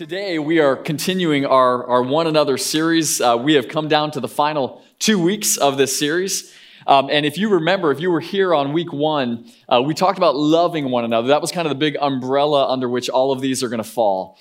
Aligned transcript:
Today, 0.00 0.38
we 0.38 0.60
are 0.60 0.76
continuing 0.76 1.44
our, 1.44 1.86
our 1.86 2.02
One 2.02 2.26
Another 2.26 2.56
series. 2.56 3.20
Uh, 3.20 3.36
we 3.38 3.52
have 3.52 3.68
come 3.68 3.86
down 3.86 4.10
to 4.12 4.20
the 4.20 4.28
final 4.28 4.82
two 4.98 5.22
weeks 5.22 5.58
of 5.58 5.76
this 5.76 5.98
series. 5.98 6.56
Um, 6.86 7.10
and 7.10 7.26
if 7.26 7.36
you 7.36 7.50
remember, 7.50 7.90
if 7.90 8.00
you 8.00 8.10
were 8.10 8.20
here 8.20 8.54
on 8.54 8.72
week 8.72 8.94
one, 8.94 9.52
uh, 9.68 9.82
we 9.84 9.92
talked 9.92 10.16
about 10.16 10.36
loving 10.36 10.90
one 10.90 11.04
another. 11.04 11.28
That 11.28 11.42
was 11.42 11.52
kind 11.52 11.66
of 11.66 11.70
the 11.70 11.74
big 11.78 11.98
umbrella 12.00 12.72
under 12.72 12.88
which 12.88 13.10
all 13.10 13.30
of 13.30 13.42
these 13.42 13.62
are 13.62 13.68
going 13.68 13.82
to 13.82 13.84
fall. 13.84 14.38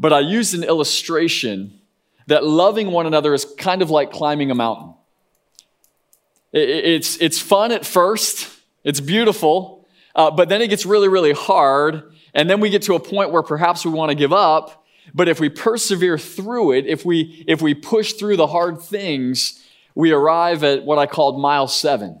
But 0.00 0.12
I 0.12 0.18
used 0.18 0.52
an 0.54 0.64
illustration 0.64 1.78
that 2.26 2.42
loving 2.42 2.90
one 2.90 3.06
another 3.06 3.34
is 3.34 3.44
kind 3.56 3.82
of 3.82 3.90
like 3.90 4.10
climbing 4.10 4.50
a 4.50 4.56
mountain. 4.56 4.94
It, 6.50 6.68
it's, 6.70 7.16
it's 7.18 7.38
fun 7.38 7.70
at 7.70 7.86
first, 7.86 8.50
it's 8.82 8.98
beautiful, 8.98 9.86
uh, 10.16 10.32
but 10.32 10.48
then 10.48 10.60
it 10.60 10.66
gets 10.66 10.84
really, 10.84 11.06
really 11.06 11.34
hard. 11.34 12.12
And 12.34 12.50
then 12.50 12.58
we 12.58 12.68
get 12.68 12.82
to 12.82 12.96
a 12.96 13.00
point 13.00 13.30
where 13.30 13.44
perhaps 13.44 13.84
we 13.84 13.92
want 13.92 14.10
to 14.10 14.16
give 14.16 14.32
up. 14.32 14.74
But 15.14 15.28
if 15.28 15.40
we 15.40 15.48
persevere 15.48 16.18
through 16.18 16.72
it, 16.72 16.86
if 16.86 17.04
we, 17.04 17.44
if 17.46 17.62
we 17.62 17.74
push 17.74 18.14
through 18.14 18.36
the 18.36 18.46
hard 18.46 18.80
things, 18.80 19.64
we 19.94 20.12
arrive 20.12 20.62
at 20.64 20.84
what 20.84 20.98
I 20.98 21.06
called 21.06 21.40
mile 21.40 21.66
seven, 21.66 22.20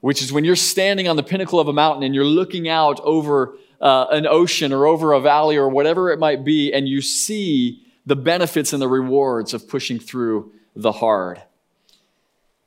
which 0.00 0.22
is 0.22 0.32
when 0.32 0.44
you're 0.44 0.56
standing 0.56 1.08
on 1.08 1.16
the 1.16 1.22
pinnacle 1.22 1.60
of 1.60 1.68
a 1.68 1.72
mountain 1.72 2.02
and 2.02 2.14
you're 2.14 2.24
looking 2.24 2.68
out 2.68 3.00
over 3.00 3.56
uh, 3.80 4.06
an 4.10 4.26
ocean 4.26 4.72
or 4.72 4.86
over 4.86 5.12
a 5.12 5.20
valley 5.20 5.56
or 5.56 5.68
whatever 5.68 6.10
it 6.10 6.18
might 6.18 6.44
be, 6.44 6.72
and 6.72 6.88
you 6.88 7.00
see 7.00 7.86
the 8.06 8.16
benefits 8.16 8.72
and 8.72 8.82
the 8.82 8.88
rewards 8.88 9.54
of 9.54 9.68
pushing 9.68 9.98
through 9.98 10.52
the 10.74 10.92
hard. 10.92 11.42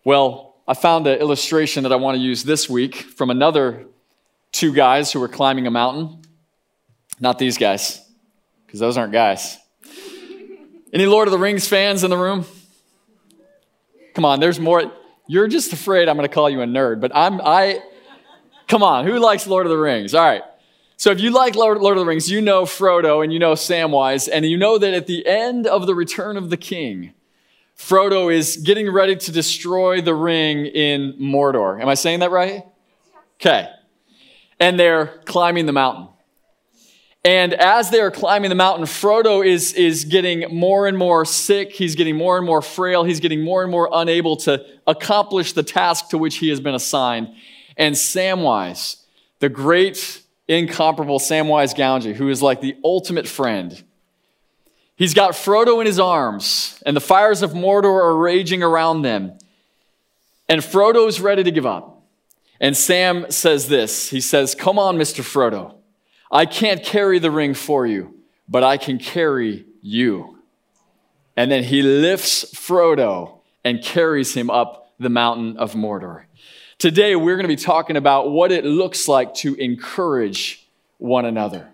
Well, 0.04 0.56
I 0.68 0.74
found 0.74 1.08
an 1.08 1.20
illustration 1.20 1.84
that 1.84 1.92
I 1.92 1.98
want 1.98 2.16
to 2.16 2.22
use 2.22 2.44
this 2.44 2.70
week 2.70 2.96
from 2.96 3.30
another 3.30 3.86
two 4.52 4.74
guys 4.74 5.12
who 5.12 5.20
were 5.20 5.28
climbing 5.28 5.68
a 5.68 5.72
mountain. 5.72 6.22
Not 7.20 7.40
these 7.40 7.58
guys 7.58 8.07
because 8.78 8.96
those 8.96 8.98
aren't 9.00 9.14
guys. 9.14 9.58
Any 10.94 11.08
Lord 11.08 11.28
of 11.28 11.32
the 11.32 11.40
Rings 11.40 11.68
fans 11.68 12.04
in 12.04 12.12
the 12.12 12.18
room? 12.18 12.46
Come 14.14 14.24
on, 14.24 14.40
there's 14.40 14.60
more. 14.60 14.92
You're 15.26 15.48
just 15.48 15.74
afraid 15.74 16.08
I'm 16.08 16.16
going 16.16 16.28
to 16.28 16.34
call 16.34 16.48
you 16.48 16.62
a 16.62 16.66
nerd, 16.66 17.02
but 17.02 17.12
I'm, 17.16 17.42
I, 17.42 17.82
come 18.68 18.84
on, 18.84 19.06
who 19.06 19.20
likes 19.20 19.48
Lord 19.48 19.66
of 19.66 19.72
the 19.72 19.78
Rings? 19.78 20.14
All 20.14 20.24
right. 20.24 20.44
So 20.96 21.10
if 21.12 21.20
you 21.20 21.32
like 21.32 21.56
Lord, 21.56 21.80
Lord 21.80 21.98
of 21.98 22.02
the 22.02 22.08
Rings, 22.08 22.30
you 22.30 22.40
know 22.40 22.64
Frodo 22.64 23.24
and 23.24 23.34
you 23.34 23.40
know 23.40 23.54
Samwise, 23.54 24.30
and 24.32 24.46
you 24.46 24.58
know 24.58 24.78
that 24.78 24.94
at 24.94 25.08
the 25.08 25.26
end 25.26 25.66
of 25.66 25.88
the 25.88 25.96
Return 25.96 26.38
of 26.38 26.52
the 26.52 26.58
King, 26.58 27.14
Frodo 27.78 28.34
is 28.34 28.58
getting 28.58 28.92
ready 28.92 29.16
to 29.16 29.32
destroy 29.32 30.02
the 30.02 30.14
ring 30.14 30.68
in 30.68 31.14
Mordor. 31.14 31.82
Am 31.82 31.90
I 31.90 31.96
saying 31.96 32.20
that 32.20 32.32
right? 32.32 32.64
Okay. 33.40 33.70
And 34.60 34.80
they're 34.80 35.20
climbing 35.26 35.66
the 35.66 35.74
mountain. 35.74 36.10
And 37.28 37.54
as 37.56 37.90
they 37.90 38.00
are 38.00 38.10
climbing 38.10 38.48
the 38.48 38.56
mountain, 38.56 38.86
Frodo 38.86 39.46
is, 39.46 39.74
is 39.74 40.06
getting 40.06 40.46
more 40.56 40.88
and 40.88 40.98
more 40.98 41.26
sick. 41.26 41.74
He's 41.74 41.94
getting 41.94 42.16
more 42.16 42.38
and 42.38 42.46
more 42.46 42.62
frail. 42.62 43.04
He's 43.04 43.20
getting 43.20 43.44
more 43.44 43.64
and 43.64 43.70
more 43.70 43.90
unable 43.92 44.38
to 44.38 44.66
accomplish 44.88 45.52
the 45.52 45.62
task 45.62 46.08
to 46.12 46.18
which 46.18 46.38
he 46.38 46.48
has 46.48 46.62
been 46.62 46.74
assigned. 46.74 47.28
And 47.76 47.96
Samwise, 47.96 49.04
the 49.40 49.50
great, 49.50 50.22
incomparable 50.48 51.20
Samwise 51.20 51.76
Gamgee, 51.76 52.16
who 52.16 52.30
is 52.30 52.42
like 52.42 52.62
the 52.62 52.78
ultimate 52.82 53.28
friend, 53.28 53.84
he's 54.96 55.14
got 55.14 55.34
Frodo 55.34 55.82
in 55.82 55.86
his 55.86 56.00
arms, 56.00 56.82
and 56.86 56.96
the 56.96 57.02
fires 57.02 57.42
of 57.42 57.52
Mordor 57.52 58.02
are 58.06 58.16
raging 58.16 58.64
around 58.64 59.02
them. 59.02 59.38
And 60.48 60.62
Frodo's 60.62 61.20
ready 61.20 61.44
to 61.44 61.52
give 61.52 61.66
up. 61.66 62.06
And 62.62 62.78
Sam 62.78 63.30
says 63.30 63.68
this 63.68 64.12
He 64.12 64.22
says, 64.22 64.56
Come 64.56 64.80
on, 64.80 64.96
Mr. 64.96 65.26
Frodo. 65.26 65.77
I 66.32 66.46
can't 66.46 66.84
carry 66.84 67.20
the 67.20 67.32
ring 67.32 67.54
for 67.54 67.86
you, 67.86 68.16
but 68.48 68.64
I 68.64 68.78
can 68.78 69.00
carry 69.00 69.66
you. 69.82 70.40
And 71.36 71.52
then 71.52 71.64
he 71.64 71.82
lifts 71.82 72.46
Frodo 72.56 73.40
and 73.64 73.82
carries 73.82 74.34
him 74.34 74.50
up 74.50 74.94
the 75.00 75.10
mountain 75.10 75.58
of 75.58 75.74
Mordor. 75.74 76.24
Today, 76.80 77.16
we're 77.16 77.36
going 77.36 77.44
to 77.44 77.48
be 77.48 77.56
talking 77.56 77.96
about 77.96 78.32
what 78.32 78.52
it 78.52 78.66
looks 78.66 79.08
like 79.08 79.34
to 79.36 79.56
encourage 79.56 80.68
one 80.98 81.26
another. 81.26 81.70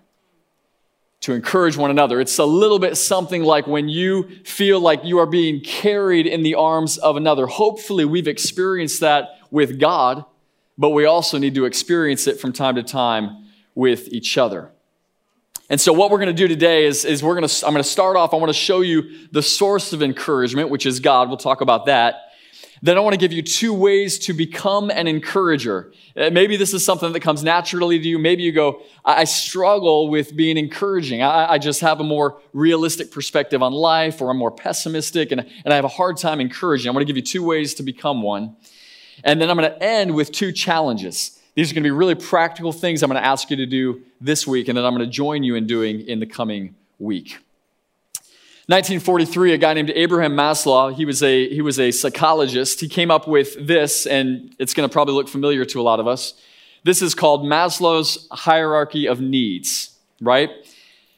To 1.22 1.32
encourage 1.32 1.76
one 1.76 1.90
another. 1.90 2.20
It's 2.20 2.38
a 2.38 2.44
little 2.44 2.78
bit 2.78 2.96
something 2.96 3.42
like 3.42 3.66
when 3.66 3.88
you 3.88 4.28
feel 4.44 4.80
like 4.80 5.04
you 5.04 5.18
are 5.18 5.26
being 5.26 5.60
carried 5.60 6.26
in 6.26 6.42
the 6.42 6.54
arms 6.54 6.98
of 6.98 7.16
another. 7.16 7.46
Hopefully, 7.46 8.04
we've 8.04 8.28
experienced 8.28 9.00
that 9.00 9.38
with 9.50 9.80
God, 9.80 10.24
but 10.76 10.90
we 10.90 11.06
also 11.06 11.38
need 11.38 11.54
to 11.54 11.64
experience 11.64 12.26
it 12.26 12.38
from 12.38 12.52
time 12.52 12.74
to 12.76 12.82
time 12.82 13.43
with 13.74 14.08
each 14.08 14.38
other. 14.38 14.70
And 15.70 15.80
so, 15.80 15.92
what 15.92 16.10
we're 16.10 16.18
going 16.18 16.28
to 16.28 16.34
do 16.34 16.46
today 16.46 16.84
is, 16.84 17.04
is 17.04 17.22
we're 17.22 17.34
going 17.34 17.48
to, 17.48 17.66
I'm 17.66 17.72
going 17.72 17.82
to 17.82 17.88
start 17.88 18.16
off. 18.16 18.34
I 18.34 18.36
want 18.36 18.50
to 18.50 18.58
show 18.58 18.82
you 18.82 19.28
the 19.32 19.42
source 19.42 19.92
of 19.92 20.02
encouragement, 20.02 20.68
which 20.68 20.84
is 20.84 21.00
God. 21.00 21.28
We'll 21.28 21.38
talk 21.38 21.62
about 21.62 21.86
that. 21.86 22.16
Then 22.82 22.98
I 22.98 23.00
want 23.00 23.14
to 23.14 23.18
give 23.18 23.32
you 23.32 23.40
two 23.40 23.72
ways 23.72 24.18
to 24.20 24.34
become 24.34 24.90
an 24.90 25.06
encourager. 25.06 25.90
Uh, 26.14 26.28
maybe 26.30 26.58
this 26.58 26.74
is 26.74 26.84
something 26.84 27.14
that 27.14 27.20
comes 27.20 27.42
naturally 27.42 27.98
to 27.98 28.06
you. 28.06 28.18
Maybe 28.18 28.42
you 28.42 28.52
go, 28.52 28.82
I 29.06 29.24
struggle 29.24 30.10
with 30.10 30.36
being 30.36 30.58
encouraging. 30.58 31.22
I, 31.22 31.52
I 31.52 31.58
just 31.58 31.80
have 31.80 32.00
a 32.00 32.04
more 32.04 32.42
realistic 32.52 33.10
perspective 33.10 33.62
on 33.62 33.72
life, 33.72 34.20
or 34.20 34.30
I'm 34.30 34.36
more 34.36 34.50
pessimistic, 34.50 35.32
and, 35.32 35.46
and 35.64 35.72
I 35.72 35.76
have 35.76 35.86
a 35.86 35.88
hard 35.88 36.18
time 36.18 36.42
encouraging. 36.42 36.90
I'm 36.90 36.94
going 36.94 37.06
to 37.06 37.10
give 37.10 37.16
you 37.16 37.22
two 37.22 37.42
ways 37.42 37.72
to 37.76 37.82
become 37.82 38.20
one. 38.20 38.54
And 39.24 39.40
then 39.40 39.48
I'm 39.48 39.56
going 39.56 39.70
to 39.70 39.82
end 39.82 40.14
with 40.14 40.30
two 40.30 40.52
challenges. 40.52 41.40
These 41.54 41.70
are 41.70 41.74
going 41.74 41.84
to 41.84 41.86
be 41.86 41.92
really 41.92 42.16
practical 42.16 42.72
things 42.72 43.02
I'm 43.02 43.10
going 43.10 43.22
to 43.22 43.26
ask 43.26 43.48
you 43.48 43.56
to 43.56 43.66
do 43.66 44.02
this 44.20 44.46
week, 44.46 44.68
and 44.68 44.76
that 44.76 44.84
I'm 44.84 44.94
going 44.94 45.08
to 45.08 45.12
join 45.12 45.42
you 45.42 45.54
in 45.54 45.66
doing 45.66 46.00
in 46.00 46.20
the 46.20 46.26
coming 46.26 46.74
week. 46.98 47.38
1943, 48.66 49.52
a 49.52 49.58
guy 49.58 49.74
named 49.74 49.92
Abraham 49.94 50.34
Maslow, 50.34 50.94
he 50.94 51.04
was 51.04 51.22
a, 51.22 51.48
he 51.50 51.60
was 51.60 51.78
a 51.78 51.90
psychologist. 51.90 52.80
He 52.80 52.88
came 52.88 53.10
up 53.10 53.28
with 53.28 53.54
this, 53.66 54.06
and 54.06 54.54
it's 54.58 54.72
going 54.72 54.88
to 54.88 54.92
probably 54.92 55.14
look 55.14 55.28
familiar 55.28 55.64
to 55.66 55.80
a 55.80 55.82
lot 55.82 56.00
of 56.00 56.08
us. 56.08 56.34
This 56.82 57.02
is 57.02 57.14
called 57.14 57.44
Maslow's 57.44 58.26
hierarchy 58.32 59.06
of 59.06 59.20
needs, 59.20 59.96
right? 60.20 60.50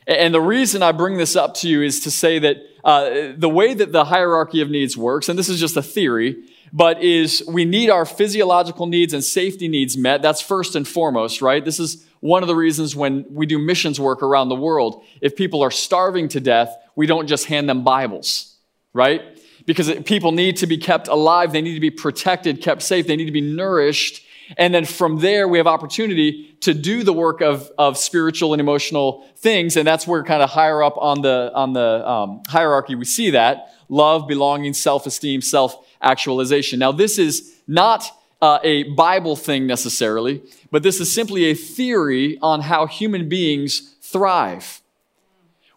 And 0.06 0.34
the 0.34 0.40
reason 0.40 0.82
I 0.82 0.92
bring 0.92 1.16
this 1.16 1.34
up 1.34 1.54
to 1.54 1.68
you 1.68 1.82
is 1.82 2.00
to 2.00 2.10
say 2.10 2.38
that 2.40 2.56
uh, 2.84 3.32
the 3.36 3.48
way 3.48 3.74
that 3.74 3.92
the 3.92 4.04
hierarchy 4.04 4.60
of 4.60 4.68
needs 4.68 4.96
works, 4.96 5.28
and 5.28 5.38
this 5.38 5.48
is 5.48 5.58
just 5.58 5.76
a 5.76 5.82
theory, 5.82 6.36
but 6.72 7.02
is 7.02 7.44
we 7.48 7.64
need 7.64 7.90
our 7.90 8.04
physiological 8.04 8.86
needs 8.86 9.12
and 9.12 9.22
safety 9.22 9.68
needs 9.68 9.96
met. 9.96 10.22
That's 10.22 10.40
first 10.40 10.76
and 10.76 10.86
foremost, 10.86 11.42
right? 11.42 11.64
This 11.64 11.80
is 11.80 12.06
one 12.20 12.42
of 12.42 12.48
the 12.48 12.56
reasons 12.56 12.96
when 12.96 13.24
we 13.30 13.46
do 13.46 13.58
missions 13.58 14.00
work 14.00 14.22
around 14.22 14.48
the 14.48 14.56
world. 14.56 15.04
If 15.20 15.36
people 15.36 15.62
are 15.62 15.70
starving 15.70 16.28
to 16.28 16.40
death, 16.40 16.76
we 16.94 17.06
don't 17.06 17.26
just 17.26 17.46
hand 17.46 17.68
them 17.68 17.84
Bibles, 17.84 18.56
right? 18.92 19.22
Because 19.64 19.92
people 20.04 20.32
need 20.32 20.56
to 20.58 20.66
be 20.66 20.78
kept 20.78 21.08
alive, 21.08 21.52
they 21.52 21.62
need 21.62 21.74
to 21.74 21.80
be 21.80 21.90
protected, 21.90 22.62
kept 22.62 22.82
safe, 22.82 23.06
they 23.06 23.16
need 23.16 23.26
to 23.26 23.32
be 23.32 23.40
nourished. 23.40 24.22
And 24.56 24.72
then 24.72 24.84
from 24.84 25.18
there, 25.18 25.48
we 25.48 25.58
have 25.58 25.66
opportunity 25.66 26.56
to 26.60 26.72
do 26.72 27.02
the 27.02 27.12
work 27.12 27.40
of, 27.40 27.70
of 27.78 27.98
spiritual 27.98 28.54
and 28.54 28.60
emotional 28.60 29.26
things. 29.38 29.76
And 29.76 29.86
that's 29.86 30.06
where 30.06 30.22
kind 30.22 30.40
of 30.40 30.50
higher 30.50 30.82
up 30.82 30.96
on 30.96 31.20
the, 31.22 31.50
on 31.52 31.72
the 31.72 32.08
um, 32.08 32.42
hierarchy 32.48 32.94
we 32.94 33.04
see 33.04 33.30
that 33.30 33.72
love, 33.88 34.26
belonging, 34.26 34.74
self 34.74 35.06
esteem, 35.06 35.40
self 35.40 35.76
actualization. 36.00 36.78
Now, 36.78 36.92
this 36.92 37.18
is 37.18 37.54
not 37.66 38.10
uh, 38.40 38.58
a 38.62 38.84
Bible 38.94 39.36
thing 39.36 39.66
necessarily, 39.66 40.42
but 40.70 40.82
this 40.82 41.00
is 41.00 41.12
simply 41.12 41.46
a 41.46 41.54
theory 41.54 42.38
on 42.42 42.60
how 42.60 42.86
human 42.86 43.28
beings 43.28 43.94
thrive. 44.02 44.82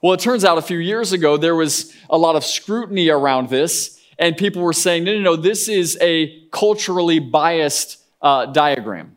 Well, 0.01 0.13
it 0.13 0.19
turns 0.19 0.45
out 0.45 0.57
a 0.57 0.61
few 0.61 0.77
years 0.77 1.11
ago 1.11 1.37
there 1.37 1.55
was 1.55 1.93
a 2.09 2.17
lot 2.17 2.35
of 2.35 2.43
scrutiny 2.43 3.09
around 3.09 3.49
this, 3.49 3.99
and 4.17 4.35
people 4.37 4.61
were 4.61 4.73
saying, 4.73 5.03
no, 5.03 5.13
no, 5.13 5.21
no, 5.21 5.35
this 5.35 5.67
is 5.67 5.97
a 6.01 6.41
culturally 6.51 7.19
biased 7.19 8.01
uh, 8.21 8.45
diagram. 8.47 9.15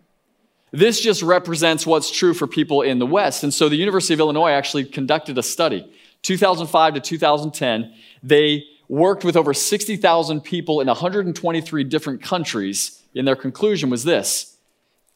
This 0.73 1.01
just 1.01 1.23
represents 1.23 1.87
what's 1.87 2.11
true 2.11 2.33
for 2.33 2.47
people 2.47 2.83
in 2.83 2.99
the 2.99 3.07
West. 3.07 3.45
And 3.45 3.53
so 3.53 3.69
the 3.69 3.77
University 3.77 4.15
of 4.15 4.21
Illinois 4.21 4.51
actually 4.51 4.85
conducted 4.85 5.37
a 5.37 5.43
study. 5.43 5.93
2005 6.23 6.95
to 6.95 7.01
2010, 7.01 7.93
they 8.23 8.65
worked 8.93 9.25
with 9.25 9.39
over 9.39 9.55
60,000 9.55 10.43
people 10.43 10.83
in 10.83 10.87
123 10.87 11.85
different 11.85 12.21
countries, 12.21 13.01
and 13.17 13.27
their 13.27 13.37
conclusion 13.37 13.89
was 13.89 14.05
this 14.05 14.59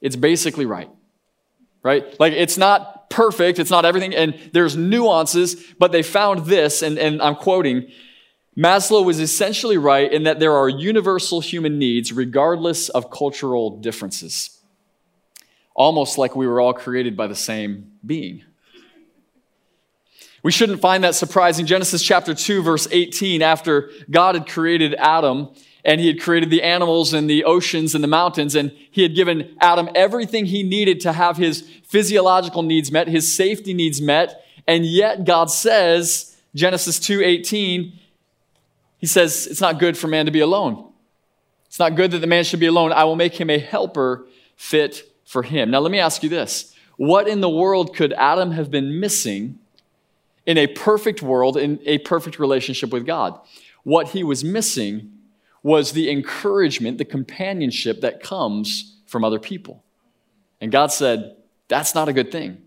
it's 0.00 0.16
basically 0.16 0.64
right. 0.64 0.88
Right? 1.82 2.18
Like, 2.18 2.32
it's 2.32 2.56
not 2.56 3.10
perfect, 3.10 3.58
it's 3.58 3.70
not 3.70 3.84
everything, 3.84 4.14
and 4.14 4.34
there's 4.52 4.76
nuances, 4.76 5.62
but 5.78 5.92
they 5.92 6.02
found 6.02 6.46
this, 6.46 6.80
and, 6.82 6.98
and 6.98 7.20
I'm 7.20 7.36
quoting 7.36 7.90
Maslow 8.56 9.04
was 9.04 9.20
essentially 9.20 9.76
right 9.76 10.10
in 10.10 10.22
that 10.22 10.40
there 10.40 10.54
are 10.54 10.70
universal 10.70 11.40
human 11.40 11.78
needs 11.78 12.14
regardless 12.14 12.88
of 12.88 13.10
cultural 13.10 13.78
differences. 13.78 14.58
Almost 15.74 16.16
like 16.16 16.34
we 16.34 16.46
were 16.46 16.62
all 16.62 16.72
created 16.72 17.14
by 17.14 17.26
the 17.26 17.36
same 17.36 17.92
being. 18.04 18.42
We 20.46 20.52
shouldn't 20.52 20.80
find 20.80 21.02
that 21.02 21.16
surprising. 21.16 21.66
Genesis 21.66 22.00
chapter 22.00 22.32
2, 22.32 22.62
verse 22.62 22.86
18, 22.92 23.42
after 23.42 23.90
God 24.08 24.36
had 24.36 24.48
created 24.48 24.94
Adam 24.94 25.48
and 25.84 26.00
he 26.00 26.06
had 26.06 26.20
created 26.20 26.50
the 26.50 26.62
animals 26.62 27.12
and 27.12 27.28
the 27.28 27.42
oceans 27.42 27.96
and 27.96 28.04
the 28.04 28.06
mountains, 28.06 28.54
and 28.54 28.70
he 28.92 29.02
had 29.02 29.16
given 29.16 29.56
Adam 29.60 29.88
everything 29.96 30.46
he 30.46 30.62
needed 30.62 31.00
to 31.00 31.12
have 31.12 31.36
his 31.36 31.62
physiological 31.82 32.62
needs 32.62 32.92
met, 32.92 33.08
his 33.08 33.34
safety 33.34 33.74
needs 33.74 34.00
met, 34.00 34.44
and 34.68 34.86
yet 34.86 35.24
God 35.24 35.50
says, 35.50 36.36
Genesis 36.54 37.00
2 37.00 37.22
18, 37.22 37.98
he 38.98 39.06
says, 39.08 39.48
It's 39.48 39.60
not 39.60 39.80
good 39.80 39.98
for 39.98 40.06
man 40.06 40.26
to 40.26 40.30
be 40.30 40.38
alone. 40.38 40.92
It's 41.66 41.80
not 41.80 41.96
good 41.96 42.12
that 42.12 42.20
the 42.20 42.28
man 42.28 42.44
should 42.44 42.60
be 42.60 42.66
alone. 42.66 42.92
I 42.92 43.02
will 43.02 43.16
make 43.16 43.34
him 43.34 43.50
a 43.50 43.58
helper 43.58 44.28
fit 44.54 45.02
for 45.24 45.42
him. 45.42 45.72
Now, 45.72 45.80
let 45.80 45.90
me 45.90 45.98
ask 45.98 46.22
you 46.22 46.28
this 46.28 46.72
What 46.98 47.26
in 47.26 47.40
the 47.40 47.50
world 47.50 47.96
could 47.96 48.12
Adam 48.12 48.52
have 48.52 48.70
been 48.70 49.00
missing 49.00 49.58
in 50.46 50.56
a 50.58 50.66
perfect 50.66 51.22
world, 51.22 51.56
in 51.56 51.80
a 51.84 51.98
perfect 51.98 52.38
relationship 52.38 52.92
with 52.92 53.04
God? 53.04 53.38
What 53.82 54.08
he 54.08 54.24
was 54.24 54.42
missing 54.42 55.12
was 55.62 55.92
the 55.92 56.10
encouragement, 56.10 56.98
the 56.98 57.04
companionship 57.04 58.00
that 58.00 58.22
comes 58.22 58.98
from 59.06 59.24
other 59.24 59.38
people. 59.38 59.84
And 60.60 60.72
God 60.72 60.92
said, 60.92 61.36
That's 61.68 61.94
not 61.94 62.08
a 62.08 62.12
good 62.12 62.32
thing. 62.32 62.62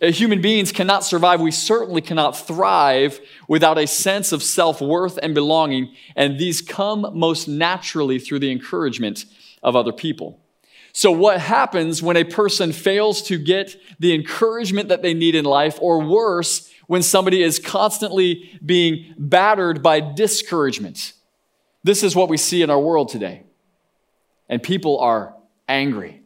Human 0.00 0.40
beings 0.40 0.72
cannot 0.72 1.04
survive. 1.04 1.40
We 1.40 1.50
certainly 1.50 2.00
cannot 2.00 2.36
thrive 2.36 3.20
without 3.46 3.76
a 3.76 3.86
sense 3.86 4.32
of 4.32 4.42
self 4.42 4.80
worth 4.80 5.18
and 5.22 5.34
belonging. 5.34 5.94
And 6.16 6.38
these 6.38 6.62
come 6.62 7.06
most 7.12 7.46
naturally 7.46 8.18
through 8.18 8.38
the 8.38 8.50
encouragement 8.50 9.26
of 9.62 9.76
other 9.76 9.92
people. 9.92 10.40
So, 10.92 11.12
what 11.12 11.40
happens 11.40 12.02
when 12.02 12.16
a 12.16 12.24
person 12.24 12.72
fails 12.72 13.20
to 13.24 13.36
get 13.36 13.76
the 14.00 14.14
encouragement 14.14 14.88
that 14.88 15.02
they 15.02 15.12
need 15.12 15.34
in 15.34 15.44
life, 15.44 15.78
or 15.82 16.00
worse, 16.00 16.72
when 16.86 17.02
somebody 17.02 17.42
is 17.42 17.58
constantly 17.58 18.58
being 18.64 19.14
battered 19.18 19.82
by 19.82 20.00
discouragement? 20.00 21.12
This 21.82 22.02
is 22.02 22.16
what 22.16 22.28
we 22.28 22.36
see 22.36 22.62
in 22.62 22.70
our 22.70 22.80
world 22.80 23.08
today. 23.08 23.44
And 24.48 24.62
people 24.62 24.98
are 25.00 25.34
angry. 25.68 26.22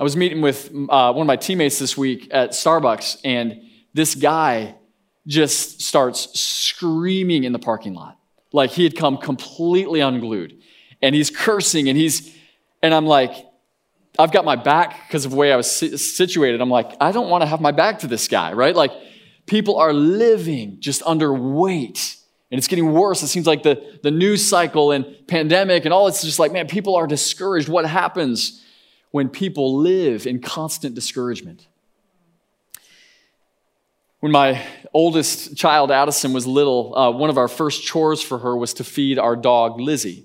I 0.00 0.04
was 0.04 0.16
meeting 0.16 0.40
with 0.40 0.68
uh, 0.88 1.12
one 1.12 1.22
of 1.22 1.26
my 1.26 1.36
teammates 1.36 1.78
this 1.78 1.96
week 1.96 2.28
at 2.30 2.50
Starbucks, 2.50 3.18
and 3.24 3.62
this 3.94 4.14
guy 4.14 4.76
just 5.26 5.82
starts 5.82 6.38
screaming 6.38 7.44
in 7.44 7.52
the 7.52 7.58
parking 7.58 7.94
lot. 7.94 8.16
Like 8.52 8.70
he 8.70 8.84
had 8.84 8.96
come 8.96 9.18
completely 9.18 10.00
unglued. 10.00 10.60
And 11.00 11.14
he's 11.14 11.30
cursing, 11.30 11.88
and 11.88 11.96
he's, 11.96 12.34
and 12.82 12.92
I'm 12.92 13.06
like, 13.06 13.32
I've 14.18 14.32
got 14.32 14.44
my 14.44 14.56
back 14.56 15.06
because 15.06 15.24
of 15.24 15.30
the 15.30 15.36
way 15.36 15.52
I 15.52 15.56
was 15.56 15.70
situated. 15.70 16.60
I'm 16.60 16.70
like, 16.70 16.96
I 17.00 17.12
don't 17.12 17.28
want 17.30 17.42
to 17.42 17.46
have 17.46 17.60
my 17.60 17.70
back 17.70 18.00
to 18.00 18.08
this 18.08 18.26
guy, 18.26 18.52
right? 18.52 18.74
Like, 18.74 18.90
people 19.48 19.76
are 19.78 19.92
living 19.92 20.76
just 20.80 21.02
under 21.04 21.32
weight. 21.32 22.16
And 22.50 22.58
it's 22.58 22.68
getting 22.68 22.92
worse. 22.92 23.22
It 23.22 23.28
seems 23.28 23.46
like 23.46 23.62
the, 23.62 23.98
the 24.02 24.10
news 24.10 24.46
cycle 24.48 24.92
and 24.92 25.04
pandemic 25.26 25.84
and 25.84 25.92
all, 25.92 26.08
it's 26.08 26.22
just 26.22 26.38
like, 26.38 26.52
man, 26.52 26.66
people 26.66 26.96
are 26.96 27.06
discouraged. 27.06 27.68
What 27.68 27.84
happens? 27.84 28.64
when 29.10 29.28
people 29.28 29.76
live 29.78 30.26
in 30.26 30.40
constant 30.40 30.94
discouragement. 30.94 31.66
When 34.20 34.32
my 34.32 34.64
oldest 34.92 35.56
child, 35.56 35.90
Addison, 35.90 36.32
was 36.32 36.46
little, 36.46 36.96
uh, 36.96 37.10
one 37.12 37.30
of 37.30 37.38
our 37.38 37.48
first 37.48 37.84
chores 37.84 38.22
for 38.22 38.38
her 38.38 38.56
was 38.56 38.74
to 38.74 38.84
feed 38.84 39.18
our 39.18 39.36
dog, 39.36 39.80
Lizzie. 39.80 40.24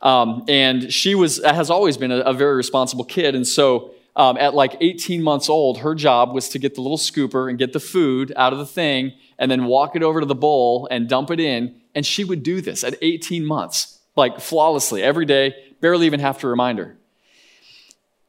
Um, 0.00 0.44
and 0.48 0.92
she 0.92 1.14
was, 1.14 1.42
has 1.44 1.70
always 1.70 1.96
been 1.96 2.10
a, 2.10 2.18
a 2.18 2.32
very 2.32 2.56
responsible 2.56 3.04
kid. 3.04 3.34
And 3.34 3.46
so 3.46 3.94
um, 4.14 4.36
at 4.36 4.54
like 4.54 4.76
18 4.80 5.22
months 5.22 5.48
old, 5.48 5.78
her 5.78 5.94
job 5.94 6.34
was 6.34 6.48
to 6.50 6.58
get 6.58 6.74
the 6.74 6.82
little 6.82 6.98
scooper 6.98 7.48
and 7.48 7.58
get 7.58 7.72
the 7.72 7.80
food 7.80 8.32
out 8.36 8.52
of 8.52 8.58
the 8.58 8.66
thing 8.66 9.12
and 9.38 9.50
then 9.50 9.64
walk 9.64 9.96
it 9.96 10.02
over 10.02 10.20
to 10.20 10.26
the 10.26 10.34
bowl 10.34 10.86
and 10.90 11.08
dump 11.08 11.30
it 11.30 11.40
in. 11.40 11.80
And 11.94 12.04
she 12.04 12.24
would 12.24 12.42
do 12.42 12.60
this 12.60 12.84
at 12.84 12.96
18 13.00 13.44
months, 13.44 14.00
like 14.14 14.40
flawlessly 14.40 15.02
every 15.02 15.24
day, 15.24 15.54
barely 15.80 16.06
even 16.06 16.20
have 16.20 16.38
to 16.38 16.48
remind 16.48 16.78
her. 16.78 16.96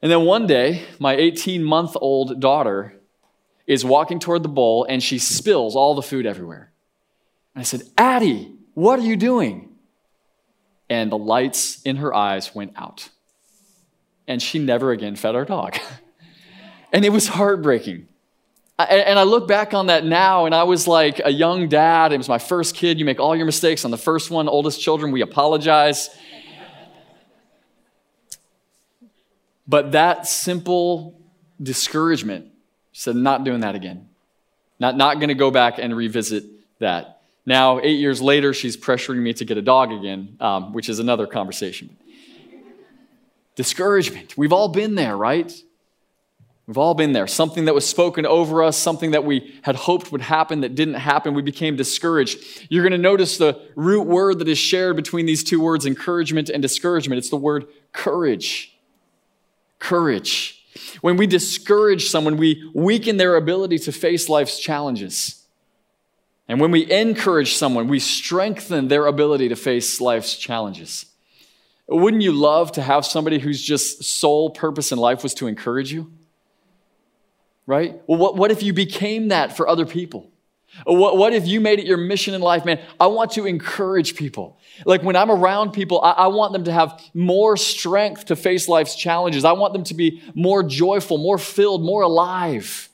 And 0.02 0.12
then 0.12 0.26
one 0.26 0.48
day, 0.48 0.84
my 1.00 1.16
18 1.16 1.64
month 1.64 1.96
old 2.00 2.40
daughter 2.40 2.96
is 3.68 3.86
walking 3.86 4.20
toward 4.20 4.44
the 4.44 4.50
bowl 4.50 4.86
and 4.88 5.02
she 5.02 5.18
spills 5.18 5.76
all 5.76 5.96
the 5.96 6.02
food 6.02 6.26
everywhere. 6.26 6.72
And 7.56 7.62
I 7.62 7.64
said, 7.64 7.84
Addie, 7.98 8.54
what 8.74 9.00
are 9.00 9.04
you 9.04 9.16
doing? 9.16 9.70
And 10.90 11.12
the 11.12 11.18
lights 11.18 11.82
in 11.84 11.98
her 11.98 12.14
eyes 12.14 12.54
went 12.54 12.74
out. 12.76 13.10
And 14.28 14.42
she 14.42 14.60
never 14.60 14.92
again 14.92 15.16
fed 15.16 15.36
our 15.36 15.46
dog. 15.46 15.78
and 16.94 17.04
it 17.04 17.10
was 17.10 17.28
heartbreaking. 17.28 18.08
And 18.80 19.20
I 19.20 19.24
look 19.24 19.48
back 19.48 19.74
on 19.74 19.88
that 19.88 20.04
now, 20.04 20.46
and 20.46 20.56
I 20.56 20.64
was 20.64 20.88
like 20.88 21.22
a 21.24 21.32
young 21.32 21.70
dad. 21.70 22.12
It 22.12 22.18
was 22.18 22.28
my 22.28 22.40
first 22.40 22.76
kid. 22.76 22.98
You 22.98 23.06
make 23.06 23.20
all 23.20 23.36
your 23.36 23.46
mistakes 23.46 23.86
on 23.86 23.92
the 23.92 23.98
first 23.98 24.32
one, 24.32 24.48
oldest 24.48 24.82
children, 24.82 25.12
we 25.12 25.22
apologize. 25.22 26.10
But 29.68 29.92
that 29.92 30.28
simple 30.28 31.20
discouragement 31.62 32.48
said, 32.94 33.16
not 33.16 33.44
doing 33.44 33.62
that 33.62 33.76
again. 33.76 34.10
Not, 34.80 34.98
not 34.98 35.16
going 35.16 35.30
to 35.30 35.36
go 35.36 35.52
back 35.52 35.78
and 35.78 35.96
revisit 35.96 36.44
that. 36.80 37.22
Now, 37.46 37.80
eight 37.80 38.00
years 38.00 38.22
later, 38.22 38.54
she's 38.54 38.76
pressuring 38.76 39.18
me 39.18 39.34
to 39.34 39.46
get 39.46 39.58
a 39.58 39.62
dog 39.62 39.92
again, 39.92 40.36
um, 40.40 40.74
which 40.74 40.90
is 40.90 41.00
another 41.00 41.28
conversation. 41.28 41.96
Discouragement. 43.56 44.38
We've 44.38 44.54
all 44.54 44.70
been 44.70 44.96
there, 44.96 45.16
right? 45.16 45.54
We've 46.66 46.78
all 46.78 46.94
been 46.94 47.12
there. 47.12 47.28
Something 47.28 47.66
that 47.66 47.76
was 47.76 47.88
spoken 47.88 48.26
over 48.26 48.64
us, 48.64 48.78
something 48.78 49.12
that 49.12 49.26
we 49.26 49.60
had 49.64 49.76
hoped 49.76 50.12
would 50.12 50.22
happen 50.22 50.62
that 50.62 50.76
didn't 50.76 50.96
happen. 50.96 51.34
We 51.34 51.42
became 51.42 51.76
discouraged. 51.76 52.68
You're 52.70 52.84
going 52.84 52.94
to 52.94 52.98
notice 52.98 53.38
the 53.38 53.62
root 53.76 54.08
word 54.08 54.40
that 54.40 54.48
is 54.48 54.58
shared 54.58 54.96
between 54.96 55.26
these 55.26 55.44
two 55.44 55.60
words, 55.60 55.86
encouragement 55.86 56.50
and 56.50 56.62
discouragement. 56.62 57.20
It's 57.20 57.30
the 57.30 57.38
word 57.38 57.66
courage 57.92 58.74
courage. 59.84 60.64
When 61.02 61.18
we 61.18 61.28
discourage 61.28 62.06
someone, 62.06 62.38
we 62.38 62.72
weaken 62.74 63.18
their 63.18 63.36
ability 63.36 63.80
to 63.80 63.92
face 63.92 64.30
life's 64.30 64.58
challenges. 64.58 65.44
And 66.48 66.62
when 66.62 66.72
we 66.72 66.90
encourage 66.90 67.56
someone, 67.56 67.90
we 67.90 68.00
strengthen 68.00 68.88
their 68.88 69.08
ability 69.08 69.50
to 69.50 69.58
face 69.58 70.00
life's 70.00 70.38
challenges. 70.38 71.06
Wouldn't 71.88 72.24
you 72.24 72.32
love 72.32 72.72
to 72.74 72.82
have 72.82 73.06
somebody 73.06 73.40
whose 73.40 73.62
just 73.62 74.04
sole 74.04 74.50
purpose 74.50 74.92
in 74.92 74.98
life 74.98 75.24
was 75.24 75.34
to 75.36 75.48
encourage 75.48 75.92
you? 75.92 76.12
Right? 77.66 78.02
Well, 78.08 78.18
what, 78.18 78.36
what 78.36 78.52
if 78.52 78.64
you 78.64 78.74
became 78.74 79.30
that 79.30 79.56
for 79.56 79.68
other 79.68 79.86
people? 79.86 80.30
What, 80.86 81.18
what 81.18 81.34
if 81.34 81.48
you 81.48 81.62
made 81.62 81.80
it 81.80 81.86
your 81.86 81.98
mission 81.98 82.34
in 82.34 82.42
life, 82.42 82.66
man? 82.66 82.80
I 83.00 83.08
want 83.08 83.32
to 83.32 83.46
encourage 83.46 84.16
people. 84.16 84.58
Like 84.86 85.04
when 85.04 85.16
I'm 85.16 85.30
around 85.30 85.72
people, 85.72 86.02
I, 86.02 86.12
I, 86.12 86.28
want 86.28 86.52
them 86.52 86.64
to 86.64 86.72
have 86.72 87.00
more 87.14 87.58
strength 87.58 88.26
to 88.26 88.36
face 88.36 88.68
life's 88.68 88.96
challenges. 88.96 89.46
I 89.46 89.52
want 89.52 89.74
them 89.74 89.84
to 89.86 89.94
be 89.94 90.24
more 90.34 90.64
joyful, 90.64 91.20
more 91.20 91.38
filled, 91.38 91.84
more 91.84 92.02
alive. 92.02 92.90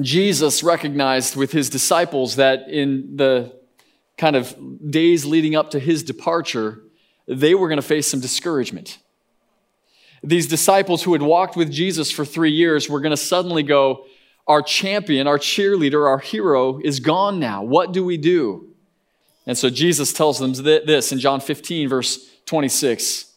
Jesus 0.00 0.62
recognized 0.62 1.34
with 1.34 1.52
his 1.52 1.70
disciples 1.70 2.36
that 2.36 2.68
in 2.68 3.16
the 3.16 3.56
kind 4.16 4.36
of 4.36 4.56
days 4.90 5.24
leading 5.24 5.56
up 5.56 5.70
to 5.70 5.78
his 5.78 6.02
departure, 6.02 6.82
they 7.26 7.54
were 7.54 7.68
going 7.68 7.80
to 7.80 7.82
face 7.82 8.08
some 8.08 8.20
discouragement. 8.20 8.98
These 10.22 10.46
disciples 10.46 11.02
who 11.02 11.12
had 11.12 11.22
walked 11.22 11.56
with 11.56 11.70
Jesus 11.70 12.10
for 12.10 12.24
three 12.24 12.52
years 12.52 12.88
were 12.88 13.00
going 13.00 13.10
to 13.10 13.16
suddenly 13.16 13.62
go, 13.62 14.06
our 14.46 14.62
champion, 14.62 15.26
our 15.26 15.38
cheerleader, 15.38 16.06
our 16.06 16.18
hero 16.18 16.80
is 16.82 17.00
gone 17.00 17.38
now. 17.40 17.62
What 17.62 17.92
do 17.92 18.04
we 18.04 18.16
do? 18.16 18.68
And 19.46 19.56
so 19.56 19.70
Jesus 19.70 20.12
tells 20.12 20.38
them 20.38 20.52
this 20.52 21.12
in 21.12 21.18
John 21.18 21.40
15, 21.40 21.88
verse 21.88 22.30
26. 22.46 23.32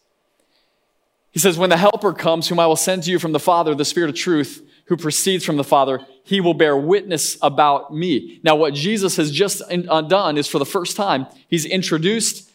He 1.32 1.40
says, 1.40 1.58
When 1.58 1.70
the 1.70 1.78
Helper 1.78 2.14
comes, 2.14 2.48
whom 2.48 2.60
I 2.60 2.68
will 2.68 2.76
send 2.76 3.04
to 3.04 3.12
you 3.12 3.20
from 3.20 3.32
the 3.32 3.40
Father, 3.40 3.76
the 3.76 3.86
Spirit 3.86 4.10
of 4.10 4.16
truth, 4.16 4.66
who 4.86 4.98
proceeds 4.98 5.46
from 5.46 5.58
the 5.58 5.64
Father, 5.64 6.06
he 6.28 6.42
will 6.42 6.54
bear 6.54 6.76
witness 6.76 7.38
about 7.42 7.94
me. 7.94 8.42
Now, 8.44 8.58
what 8.58 8.74
Jesus 8.74 9.16
has 9.16 9.32
just 9.32 9.62
uh, 9.72 10.02
done 10.02 10.38
is 10.38 10.46
for 10.46 10.60
the 10.60 10.66
first 10.66 10.98
time, 10.98 11.26
he's 11.48 11.66
introduced 11.66 12.52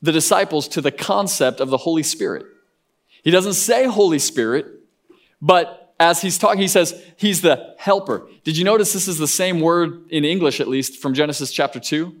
the 0.00 0.12
disciples 0.12 0.68
to 0.68 0.80
the 0.80 0.92
concept 0.92 1.60
of 1.60 1.68
the 1.68 1.78
Holy 1.78 2.04
Spirit. 2.04 2.46
He 3.24 3.32
doesn't 3.32 3.54
say 3.54 3.86
Holy 3.86 4.20
Spirit, 4.20 4.66
but 5.42 5.94
as 5.98 6.22
he's 6.22 6.38
talking, 6.38 6.60
he 6.60 6.68
says 6.68 7.02
he's 7.16 7.40
the 7.40 7.74
helper. 7.78 8.28
Did 8.44 8.56
you 8.56 8.64
notice 8.64 8.92
this 8.92 9.08
is 9.08 9.18
the 9.18 9.26
same 9.26 9.60
word 9.60 10.08
in 10.10 10.24
English, 10.24 10.60
at 10.60 10.68
least, 10.68 11.00
from 11.02 11.12
Genesis 11.12 11.50
chapter 11.50 11.80
2? 11.80 12.14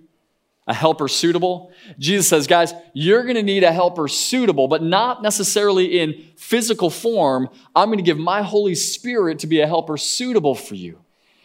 A 0.68 0.74
helper 0.74 1.06
suitable. 1.06 1.70
Jesus 1.98 2.28
says, 2.28 2.46
guys, 2.46 2.74
you're 2.92 3.22
going 3.22 3.36
to 3.36 3.42
need 3.42 3.62
a 3.62 3.72
helper 3.72 4.08
suitable, 4.08 4.66
but 4.66 4.82
not 4.82 5.22
necessarily 5.22 6.00
in 6.00 6.24
physical 6.36 6.90
form. 6.90 7.48
I'm 7.74 7.88
going 7.88 7.98
to 7.98 8.02
give 8.04 8.18
my 8.18 8.42
Holy 8.42 8.74
Spirit 8.74 9.38
to 9.40 9.46
be 9.46 9.60
a 9.60 9.66
helper 9.66 9.96
suitable 9.96 10.54
for 10.54 10.74
you. 10.74 10.98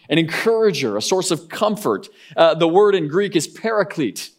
an 0.09 0.17
encourager, 0.17 0.97
a 0.97 1.01
source 1.01 1.31
of 1.31 1.47
comfort. 1.49 2.09
Uh, 2.35 2.53
the 2.53 2.67
word 2.67 2.95
in 2.95 3.07
Greek 3.07 3.35
is 3.35 3.47
paraclete, 3.47 4.31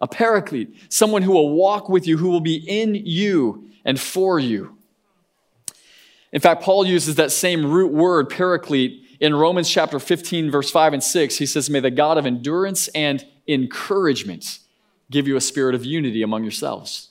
a 0.00 0.06
paraclete, 0.06 0.76
someone 0.88 1.22
who 1.22 1.32
will 1.32 1.50
walk 1.50 1.88
with 1.88 2.06
you, 2.06 2.16
who 2.16 2.28
will 2.28 2.40
be 2.40 2.56
in 2.56 2.94
you 2.94 3.68
and 3.84 3.98
for 3.98 4.38
you. 4.38 4.76
In 6.32 6.40
fact, 6.40 6.62
Paul 6.62 6.86
uses 6.86 7.16
that 7.16 7.32
same 7.32 7.66
root 7.70 7.92
word, 7.92 8.28
paraclete, 8.28 9.04
in 9.18 9.34
Romans 9.34 9.68
chapter 9.68 9.98
15, 9.98 10.50
verse 10.50 10.70
5 10.70 10.92
and 10.92 11.02
6. 11.02 11.38
He 11.38 11.46
says, 11.46 11.68
May 11.68 11.80
the 11.80 11.90
God 11.90 12.18
of 12.18 12.26
endurance 12.26 12.86
and 12.88 13.26
encouragement 13.48 14.58
give 15.10 15.26
you 15.26 15.36
a 15.36 15.40
spirit 15.40 15.74
of 15.74 15.84
unity 15.84 16.22
among 16.22 16.42
yourselves. 16.42 17.08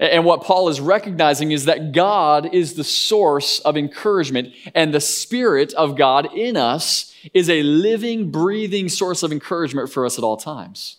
And 0.00 0.24
what 0.24 0.42
Paul 0.42 0.68
is 0.68 0.80
recognizing 0.80 1.52
is 1.52 1.66
that 1.66 1.92
God 1.92 2.52
is 2.52 2.74
the 2.74 2.84
source 2.84 3.60
of 3.60 3.76
encouragement, 3.76 4.52
and 4.74 4.92
the 4.92 5.00
Spirit 5.00 5.72
of 5.74 5.96
God 5.96 6.34
in 6.34 6.56
us 6.56 7.14
is 7.32 7.48
a 7.48 7.62
living, 7.62 8.30
breathing 8.30 8.88
source 8.88 9.22
of 9.22 9.30
encouragement 9.30 9.92
for 9.92 10.04
us 10.04 10.18
at 10.18 10.24
all 10.24 10.36
times. 10.36 10.96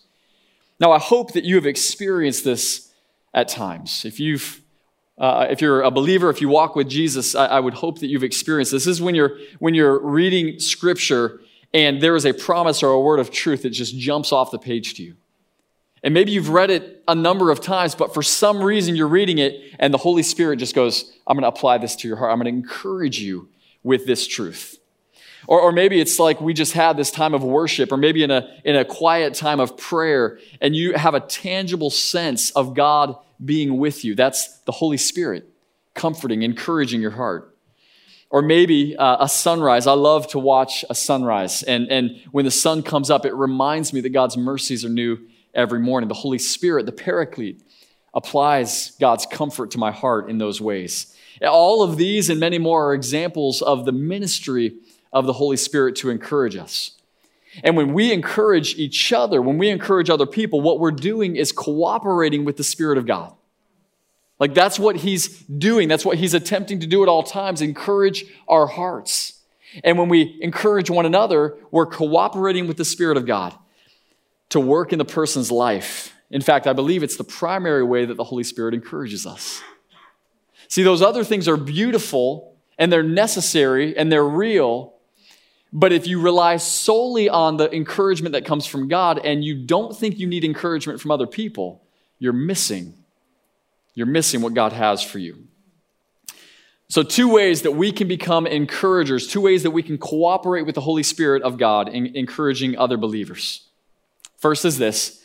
Now, 0.80 0.92
I 0.92 0.98
hope 0.98 1.32
that 1.32 1.44
you 1.44 1.56
have 1.56 1.66
experienced 1.66 2.44
this 2.44 2.90
at 3.34 3.48
times. 3.48 4.04
If 4.04 4.18
you've 4.18 4.62
uh, 5.18 5.46
if 5.48 5.62
you're 5.62 5.80
a 5.80 5.90
believer, 5.90 6.28
if 6.28 6.42
you 6.42 6.48
walk 6.50 6.76
with 6.76 6.90
Jesus, 6.90 7.34
I, 7.34 7.46
I 7.46 7.60
would 7.60 7.72
hope 7.72 8.00
that 8.00 8.08
you've 8.08 8.24
experienced 8.24 8.72
this. 8.72 8.84
This 8.84 8.96
is 8.96 9.02
when 9.02 9.14
you're 9.14 9.38
when 9.58 9.72
you're 9.72 9.98
reading 9.98 10.58
Scripture 10.58 11.40
and 11.76 12.00
there 12.00 12.16
is 12.16 12.24
a 12.24 12.32
promise 12.32 12.82
or 12.82 12.90
a 12.90 13.00
word 13.00 13.20
of 13.20 13.30
truth 13.30 13.62
that 13.62 13.70
just 13.70 13.96
jumps 13.98 14.32
off 14.32 14.50
the 14.50 14.58
page 14.58 14.94
to 14.94 15.02
you. 15.02 15.14
And 16.02 16.14
maybe 16.14 16.32
you've 16.32 16.48
read 16.48 16.70
it 16.70 17.02
a 17.06 17.14
number 17.14 17.50
of 17.50 17.60
times, 17.60 17.94
but 17.94 18.14
for 18.14 18.22
some 18.22 18.62
reason 18.62 18.96
you're 18.96 19.06
reading 19.08 19.38
it 19.38 19.60
and 19.78 19.92
the 19.92 19.98
Holy 19.98 20.22
Spirit 20.22 20.56
just 20.56 20.74
goes, 20.74 21.12
I'm 21.26 21.36
going 21.36 21.42
to 21.42 21.48
apply 21.48 21.78
this 21.78 21.94
to 21.96 22.08
your 22.08 22.16
heart. 22.16 22.32
I'm 22.32 22.38
going 22.38 22.52
to 22.52 22.58
encourage 22.58 23.18
you 23.18 23.50
with 23.82 24.06
this 24.06 24.26
truth. 24.26 24.78
Or, 25.46 25.60
or 25.60 25.72
maybe 25.72 26.00
it's 26.00 26.18
like 26.18 26.40
we 26.40 26.54
just 26.54 26.72
had 26.72 26.96
this 26.96 27.10
time 27.10 27.34
of 27.34 27.44
worship, 27.44 27.92
or 27.92 27.96
maybe 27.96 28.22
in 28.22 28.30
a, 28.30 28.48
in 28.64 28.74
a 28.74 28.84
quiet 28.84 29.34
time 29.34 29.60
of 29.60 29.76
prayer, 29.76 30.38
and 30.60 30.74
you 30.74 30.94
have 30.94 31.14
a 31.14 31.20
tangible 31.20 31.90
sense 31.90 32.50
of 32.52 32.74
God 32.74 33.16
being 33.44 33.76
with 33.76 34.02
you. 34.02 34.14
That's 34.14 34.60
the 34.60 34.72
Holy 34.72 34.96
Spirit 34.96 35.48
comforting, 35.94 36.42
encouraging 36.42 37.00
your 37.00 37.12
heart. 37.12 37.55
Or 38.28 38.42
maybe 38.42 38.96
uh, 38.96 39.18
a 39.20 39.28
sunrise. 39.28 39.86
I 39.86 39.92
love 39.92 40.26
to 40.28 40.38
watch 40.38 40.84
a 40.90 40.94
sunrise. 40.94 41.62
And, 41.62 41.88
and 41.90 42.20
when 42.32 42.44
the 42.44 42.50
sun 42.50 42.82
comes 42.82 43.08
up, 43.10 43.24
it 43.24 43.34
reminds 43.34 43.92
me 43.92 44.00
that 44.00 44.10
God's 44.10 44.36
mercies 44.36 44.84
are 44.84 44.88
new 44.88 45.18
every 45.54 45.78
morning. 45.78 46.08
The 46.08 46.14
Holy 46.14 46.38
Spirit, 46.38 46.86
the 46.86 46.92
Paraclete, 46.92 47.62
applies 48.12 48.92
God's 48.98 49.26
comfort 49.26 49.70
to 49.72 49.78
my 49.78 49.92
heart 49.92 50.28
in 50.28 50.38
those 50.38 50.60
ways. 50.60 51.14
All 51.42 51.82
of 51.82 51.96
these 51.96 52.30
and 52.30 52.40
many 52.40 52.58
more 52.58 52.88
are 52.90 52.94
examples 52.94 53.62
of 53.62 53.84
the 53.84 53.92
ministry 53.92 54.74
of 55.12 55.26
the 55.26 55.34
Holy 55.34 55.56
Spirit 55.56 55.96
to 55.96 56.10
encourage 56.10 56.56
us. 56.56 56.92
And 57.62 57.76
when 57.76 57.92
we 57.92 58.12
encourage 58.12 58.74
each 58.76 59.12
other, 59.12 59.40
when 59.40 59.58
we 59.58 59.68
encourage 59.68 60.10
other 60.10 60.26
people, 60.26 60.60
what 60.60 60.80
we're 60.80 60.90
doing 60.90 61.36
is 61.36 61.52
cooperating 61.52 62.44
with 62.44 62.56
the 62.56 62.64
Spirit 62.64 62.98
of 62.98 63.06
God. 63.06 63.35
Like 64.38 64.54
that's 64.54 64.78
what 64.78 64.96
He's 64.96 65.40
doing. 65.44 65.88
That's 65.88 66.04
what 66.04 66.18
He's 66.18 66.34
attempting 66.34 66.80
to 66.80 66.86
do 66.86 67.02
at 67.02 67.08
all 67.08 67.22
times 67.22 67.60
encourage 67.60 68.24
our 68.48 68.66
hearts. 68.66 69.40
And 69.84 69.98
when 69.98 70.08
we 70.08 70.38
encourage 70.40 70.90
one 70.90 71.06
another, 71.06 71.56
we're 71.70 71.86
cooperating 71.86 72.66
with 72.66 72.76
the 72.76 72.84
Spirit 72.84 73.16
of 73.16 73.26
God 73.26 73.54
to 74.50 74.60
work 74.60 74.92
in 74.92 74.98
the 74.98 75.04
person's 75.04 75.50
life. 75.50 76.12
In 76.30 76.40
fact, 76.40 76.66
I 76.66 76.72
believe 76.72 77.02
it's 77.02 77.16
the 77.16 77.24
primary 77.24 77.84
way 77.84 78.04
that 78.04 78.16
the 78.16 78.24
Holy 78.24 78.44
Spirit 78.44 78.74
encourages 78.74 79.26
us. 79.26 79.62
See, 80.68 80.82
those 80.82 81.02
other 81.02 81.24
things 81.24 81.46
are 81.46 81.56
beautiful 81.56 82.56
and 82.78 82.92
they're 82.92 83.02
necessary 83.02 83.96
and 83.96 84.10
they're 84.10 84.24
real. 84.24 84.94
But 85.72 85.92
if 85.92 86.06
you 86.06 86.20
rely 86.20 86.56
solely 86.56 87.28
on 87.28 87.56
the 87.56 87.72
encouragement 87.74 88.32
that 88.32 88.44
comes 88.44 88.66
from 88.66 88.88
God 88.88 89.20
and 89.24 89.44
you 89.44 89.66
don't 89.66 89.96
think 89.96 90.18
you 90.18 90.26
need 90.26 90.44
encouragement 90.44 91.00
from 91.00 91.10
other 91.10 91.26
people, 91.26 91.82
you're 92.18 92.32
missing. 92.32 92.94
You're 93.96 94.06
missing 94.06 94.42
what 94.42 94.54
God 94.54 94.72
has 94.72 95.02
for 95.02 95.18
you. 95.18 95.48
So, 96.88 97.02
two 97.02 97.28
ways 97.28 97.62
that 97.62 97.72
we 97.72 97.90
can 97.90 98.06
become 98.06 98.46
encouragers, 98.46 99.26
two 99.26 99.40
ways 99.40 99.64
that 99.64 99.72
we 99.72 99.82
can 99.82 99.98
cooperate 99.98 100.62
with 100.62 100.76
the 100.76 100.80
Holy 100.80 101.02
Spirit 101.02 101.42
of 101.42 101.58
God 101.58 101.88
in 101.88 102.14
encouraging 102.14 102.78
other 102.78 102.96
believers. 102.96 103.66
First 104.36 104.64
is 104.64 104.78
this 104.78 105.20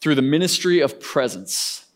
through 0.00 0.14
the 0.14 0.22
ministry 0.22 0.80
of 0.80 1.00
presence. 1.00 1.86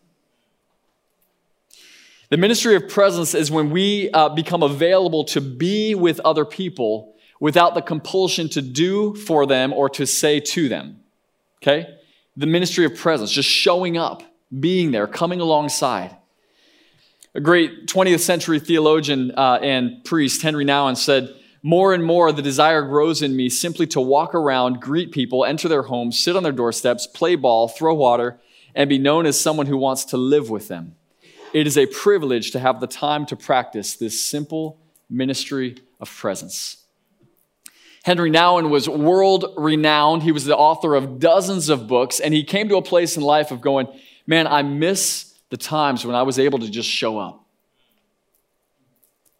The 2.31 2.39
ministry 2.39 2.75
of 2.75 2.89
presence 2.89 3.35
is 3.35 3.51
when 3.51 3.71
we 3.71 4.11
uh, 4.11 4.31
become 4.31 4.63
available 4.63 5.25
to 5.27 5.41
be 5.41 5.95
with 5.95 6.19
other 6.21 6.45
people 6.45 7.15
without 7.39 7.75
the 7.75 7.83
compulsion 7.83 8.49
to 8.49 8.63
do 8.63 9.15
for 9.15 9.47
them 9.47 9.73
or 9.73 9.89
to 9.91 10.07
say 10.07 10.41
to 10.41 10.69
them. 10.69 11.01
Okay? 11.63 11.87
The 12.37 12.47
ministry 12.47 12.85
of 12.85 12.97
presence, 12.97 13.31
just 13.31 13.49
showing 13.49 13.97
up, 13.97 14.23
being 14.61 14.91
there, 14.91 15.07
coming 15.07 15.41
alongside. 15.41 16.17
A 17.35 17.41
great 17.41 17.87
20th 17.87 18.21
century 18.21 18.61
theologian 18.61 19.33
uh, 19.37 19.59
and 19.61 20.05
priest, 20.05 20.43
Henry 20.43 20.65
Nouwen, 20.65 20.97
said, 20.97 21.35
more 21.63 21.95
and 21.95 22.05
more, 22.05 22.31
the 22.31 22.43
desire 22.43 22.83
grows 22.83 23.23
in 23.23 23.35
me 23.35 23.49
simply 23.49 23.87
to 23.89 24.01
walk 24.01 24.35
around, 24.35 24.83
greet 24.83 25.13
people, 25.13 25.47
enter 25.47 25.67
their 25.67 25.85
homes, 25.85 26.19
sit 26.19 26.37
on 26.37 26.43
their 26.43 26.53
doorsteps, 26.53 27.07
play 27.07 27.37
ball, 27.37 27.69
throw 27.69 27.95
water, 27.95 28.39
and 28.75 28.91
be 28.91 28.99
known 28.99 29.25
as 29.25 29.41
someone 29.41 29.67
who 29.67 29.79
wants 29.79 30.05
to 30.07 30.19
live 30.19 30.51
with 30.51 30.69
them. 30.69 30.95
It 31.55 31.67
is 31.67 31.79
a 31.79 31.87
privilege 31.87 32.51
to 32.51 32.59
have 32.59 32.81
the 32.81 32.87
time 32.87 33.25
to 33.27 33.37
practice 33.37 33.97
this 33.97 34.23
simple 34.23 34.79
ministry 35.09 35.79
of 36.01 36.15
presence. 36.15 36.85
Henry 38.03 38.31
Nouwen 38.31 38.69
was 38.69 38.87
world 38.87 39.47
renowned. 39.57 40.23
He 40.23 40.33
was 40.33 40.45
the 40.45 40.57
author 40.57 40.95
of 40.95 41.19
dozens 41.19 41.71
of 41.71 41.89
books, 41.89 42.21
and 42.21 42.35
he 42.35 42.45
came 42.45 42.69
to 42.69 42.77
a 42.77 42.83
place 42.83 43.17
in 43.17 43.23
life 43.23 43.51
of 43.51 43.63
going, 43.63 43.87
Man, 44.27 44.47
I 44.47 44.63
miss 44.63 45.35
the 45.51 45.57
times 45.57 46.05
when 46.05 46.15
I 46.15 46.23
was 46.23 46.39
able 46.39 46.59
to 46.61 46.71
just 46.71 46.89
show 46.89 47.19
up. 47.19 47.45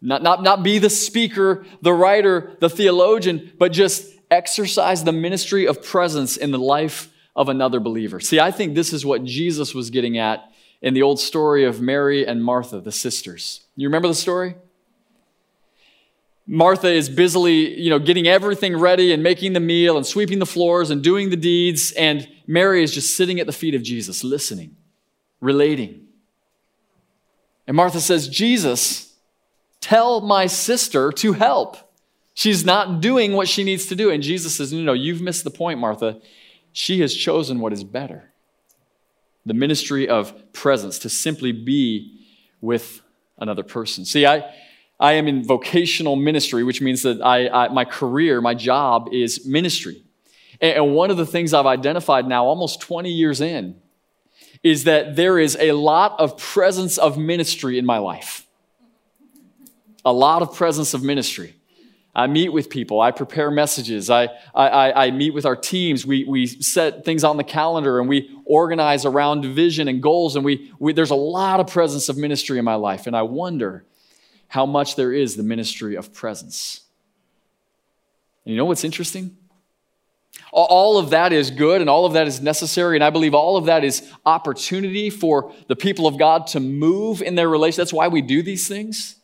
Not, 0.01 0.21
not, 0.21 0.43
not 0.43 0.61
be 0.61 0.77
the 0.77 0.89
speaker, 0.89 1.65
the 1.81 1.93
writer, 1.93 2.55
the 2.59 2.69
theologian, 2.69 3.51
but 3.57 3.71
just 3.71 4.07
exercise 4.29 5.03
the 5.03 5.11
ministry 5.11 5.67
of 5.67 5.81
presence 5.83 6.37
in 6.37 6.51
the 6.51 6.59
life 6.59 7.11
of 7.35 7.49
another 7.49 7.79
believer. 7.79 8.19
See, 8.19 8.39
I 8.39 8.51
think 8.51 8.75
this 8.75 8.93
is 8.93 9.05
what 9.05 9.23
Jesus 9.23 9.73
was 9.73 9.89
getting 9.89 10.17
at 10.17 10.51
in 10.81 10.93
the 10.93 11.01
old 11.01 11.19
story 11.19 11.65
of 11.65 11.81
Mary 11.81 12.25
and 12.25 12.43
Martha, 12.43 12.79
the 12.79 12.91
sisters. 12.91 13.61
You 13.75 13.87
remember 13.87 14.07
the 14.07 14.13
story? 14.13 14.55
Martha 16.47 16.91
is 16.91 17.09
busily, 17.09 17.79
you 17.79 17.89
know, 17.89 17.97
getting 17.97 18.27
everything 18.27 18.77
ready 18.77 19.11
and 19.11 19.23
making 19.23 19.53
the 19.53 19.59
meal 19.59 19.97
and 19.97 20.05
sweeping 20.05 20.39
the 20.39 20.45
floors 20.45 20.91
and 20.91 21.03
doing 21.03 21.29
the 21.29 21.35
deeds, 21.35 21.91
and 21.93 22.27
Mary 22.45 22.83
is 22.83 22.93
just 22.93 23.17
sitting 23.17 23.39
at 23.39 23.47
the 23.47 23.53
feet 23.53 23.73
of 23.73 23.81
Jesus, 23.81 24.23
listening, 24.23 24.75
relating. 25.41 26.07
And 27.67 27.75
Martha 27.75 27.99
says, 27.99 28.27
Jesus, 28.27 29.05
Tell 29.81 30.19
my 30.19 30.47
sister 30.47 31.11
to 31.11 31.33
help. 31.33 31.77
She's 32.33 32.65
not 32.65 33.01
doing 33.01 33.33
what 33.33 33.47
she 33.47 33.63
needs 33.63 33.85
to 33.85 33.95
do. 33.95 34.09
And 34.09 34.23
Jesus 34.23 34.55
says, 34.55 34.73
No, 34.73 34.81
no, 34.81 34.93
you've 34.93 35.21
missed 35.21 35.43
the 35.43 35.51
point, 35.51 35.79
Martha. 35.79 36.19
She 36.73 37.01
has 37.01 37.13
chosen 37.13 37.59
what 37.59 37.71
is 37.71 37.83
better 37.83 38.31
the 39.45 39.53
ministry 39.53 40.09
of 40.09 40.51
presence, 40.53 40.97
to 40.99 41.09
simply 41.09 41.51
be 41.51 42.19
with 42.61 43.01
another 43.37 43.61
person. 43.61 44.03
See, 44.03 44.25
I, 44.25 44.43
I 44.99 45.13
am 45.13 45.27
in 45.27 45.43
vocational 45.43 46.15
ministry, 46.15 46.63
which 46.63 46.81
means 46.81 47.01
that 47.03 47.21
I, 47.21 47.47
I 47.49 47.67
my 47.69 47.85
career, 47.85 48.41
my 48.41 48.53
job 48.53 49.09
is 49.11 49.45
ministry. 49.45 50.03
And, 50.61 50.95
one 50.95 51.11
of 51.11 51.17
the 51.17 51.25
things 51.25 51.53
I've 51.53 51.65
identified 51.65 52.27
now, 52.27 52.45
almost 52.45 52.79
20 52.79 53.11
years 53.11 53.41
in, 53.41 53.75
is 54.63 54.85
that 54.85 55.15
there 55.15 55.37
is 55.37 55.57
a 55.59 55.73
lot 55.73 56.17
of 56.17 56.37
presence 56.37 56.97
of 56.97 57.17
ministry 57.17 57.77
in 57.77 57.85
my 57.85 57.97
life 57.97 58.45
a 60.05 60.13
lot 60.13 60.43
of 60.43 60.53
presence 60.53 60.93
of 60.93 61.03
ministry. 61.03 61.55
I 62.13 62.27
meet 62.27 62.49
with 62.49 62.69
people. 62.69 63.01
I 63.01 63.11
prepare 63.11 63.51
messages. 63.51 64.09
I, 64.09 64.29
I, 64.53 65.07
I 65.07 65.11
meet 65.11 65.31
with 65.31 65.45
our 65.45 65.55
teams. 65.55 66.05
We, 66.05 66.23
we 66.23 66.45
set 66.45 67.03
things 67.03 67.25
on 67.25 67.35
the 67.35 67.43
calendar 67.43 67.99
and 67.99 68.07
we 68.07 68.29
organize 68.45 69.03
around 69.03 69.43
vision 69.43 69.89
and 69.89 70.01
goals. 70.01 70.37
And 70.37 70.45
we, 70.45 70.71
we, 70.79 70.93
there's 70.93 71.09
a 71.09 71.15
lot 71.15 71.59
of 71.59 71.67
presence 71.67 72.07
of 72.07 72.17
ministry 72.17 72.57
in 72.57 72.63
my 72.63 72.75
life. 72.75 73.05
And 73.07 73.17
I 73.17 73.23
wonder 73.23 73.83
how 74.47 74.65
much 74.65 74.95
there 74.95 75.11
is 75.11 75.35
the 75.35 75.43
ministry 75.43 75.95
of 75.95 76.13
presence. 76.13 76.81
And 78.45 78.53
you 78.53 78.57
know 78.57 78.65
what's 78.65 78.83
interesting? 78.83 79.37
All 80.51 80.97
of 80.97 81.09
that 81.09 81.33
is 81.33 81.51
good 81.51 81.81
and 81.81 81.89
all 81.89 82.05
of 82.05 82.13
that 82.13 82.27
is 82.27 82.41
necessary. 82.41 82.95
And 82.95 83.03
I 83.03 83.09
believe 83.09 83.33
all 83.33 83.57
of 83.57 83.65
that 83.65 83.83
is 83.83 84.09
opportunity 84.25 85.09
for 85.09 85.53
the 85.67 85.75
people 85.75 86.07
of 86.07 86.17
God 86.17 86.47
to 86.47 86.59
move 86.59 87.21
in 87.21 87.35
their 87.35 87.49
relation. 87.49 87.77
That's 87.77 87.93
why 87.93 88.07
we 88.07 88.21
do 88.21 88.41
these 88.41 88.67
things. 88.67 89.15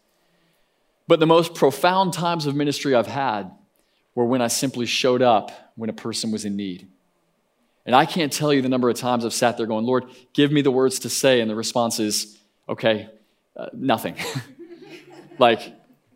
But 1.08 1.20
the 1.20 1.28
most 1.28 1.56
profound 1.56 2.14
times 2.14 2.46
of 2.46 2.56
ministry 2.56 2.96
I've 2.96 3.08
had 3.08 3.52
were 4.16 4.26
when 4.26 4.42
I 4.42 4.48
simply 4.48 4.86
showed 4.86 5.22
up 5.22 5.52
when 5.76 5.90
a 5.90 5.94
person 5.94 6.32
was 6.32 6.46
in 6.46 6.56
need. 6.56 6.88
And 7.86 7.96
I 7.96 8.06
can't 8.06 8.32
tell 8.32 8.54
you 8.54 8.62
the 8.62 8.70
number 8.70 8.90
of 8.90 8.98
times 8.98 9.26
I've 9.26 9.34
sat 9.34 9.58
there 9.58 9.66
going, 9.66 9.86
Lord, 9.86 10.06
give 10.34 10.52
me 10.52 10.62
the 10.62 10.72
words 10.72 11.00
to 11.00 11.10
say. 11.10 11.42
And 11.42 11.50
the 11.50 11.56
response 11.56 12.00
is, 12.00 12.38
okay, 12.70 13.10
uh, 13.56 13.68
nothing. 13.74 14.16
like, 15.42 15.74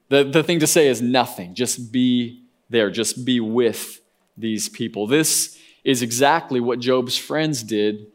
the, 0.07 0.23
the 0.23 0.43
thing 0.43 0.59
to 0.59 0.67
say 0.67 0.87
is 0.87 1.01
nothing. 1.01 1.55
Just 1.55 1.91
be 1.91 2.43
there, 2.69 2.89
just 2.89 3.25
be 3.25 3.39
with 3.41 3.99
these 4.37 4.69
people. 4.69 5.07
This 5.07 5.59
is 5.83 6.01
exactly 6.01 6.59
what 6.59 6.79
Job's 6.79 7.17
friends 7.17 7.63
did 7.63 8.07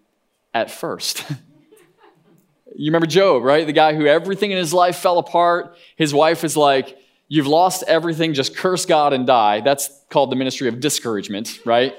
at 0.55 0.71
first. 0.71 1.25
you 2.75 2.91
remember 2.91 3.07
Job, 3.07 3.43
right? 3.43 3.67
The 3.67 3.73
guy 3.73 3.95
who 3.95 4.07
everything 4.07 4.51
in 4.51 4.59
his 4.59 4.73
life 4.73 4.97
fell 4.97 5.19
apart. 5.19 5.77
His 5.97 6.15
wife 6.15 6.45
is 6.45 6.57
like, 6.57 6.97
You've 7.33 7.47
lost 7.47 7.85
everything, 7.87 8.35
just 8.35 8.57
curse 8.57 8.85
God 8.87 9.13
and 9.13 9.25
die. 9.25 9.61
That's 9.61 9.89
called 10.11 10.33
the 10.33 10.37
ministry 10.37 10.67
of 10.67 10.81
discouragement, 10.81 11.61
right? 11.65 11.95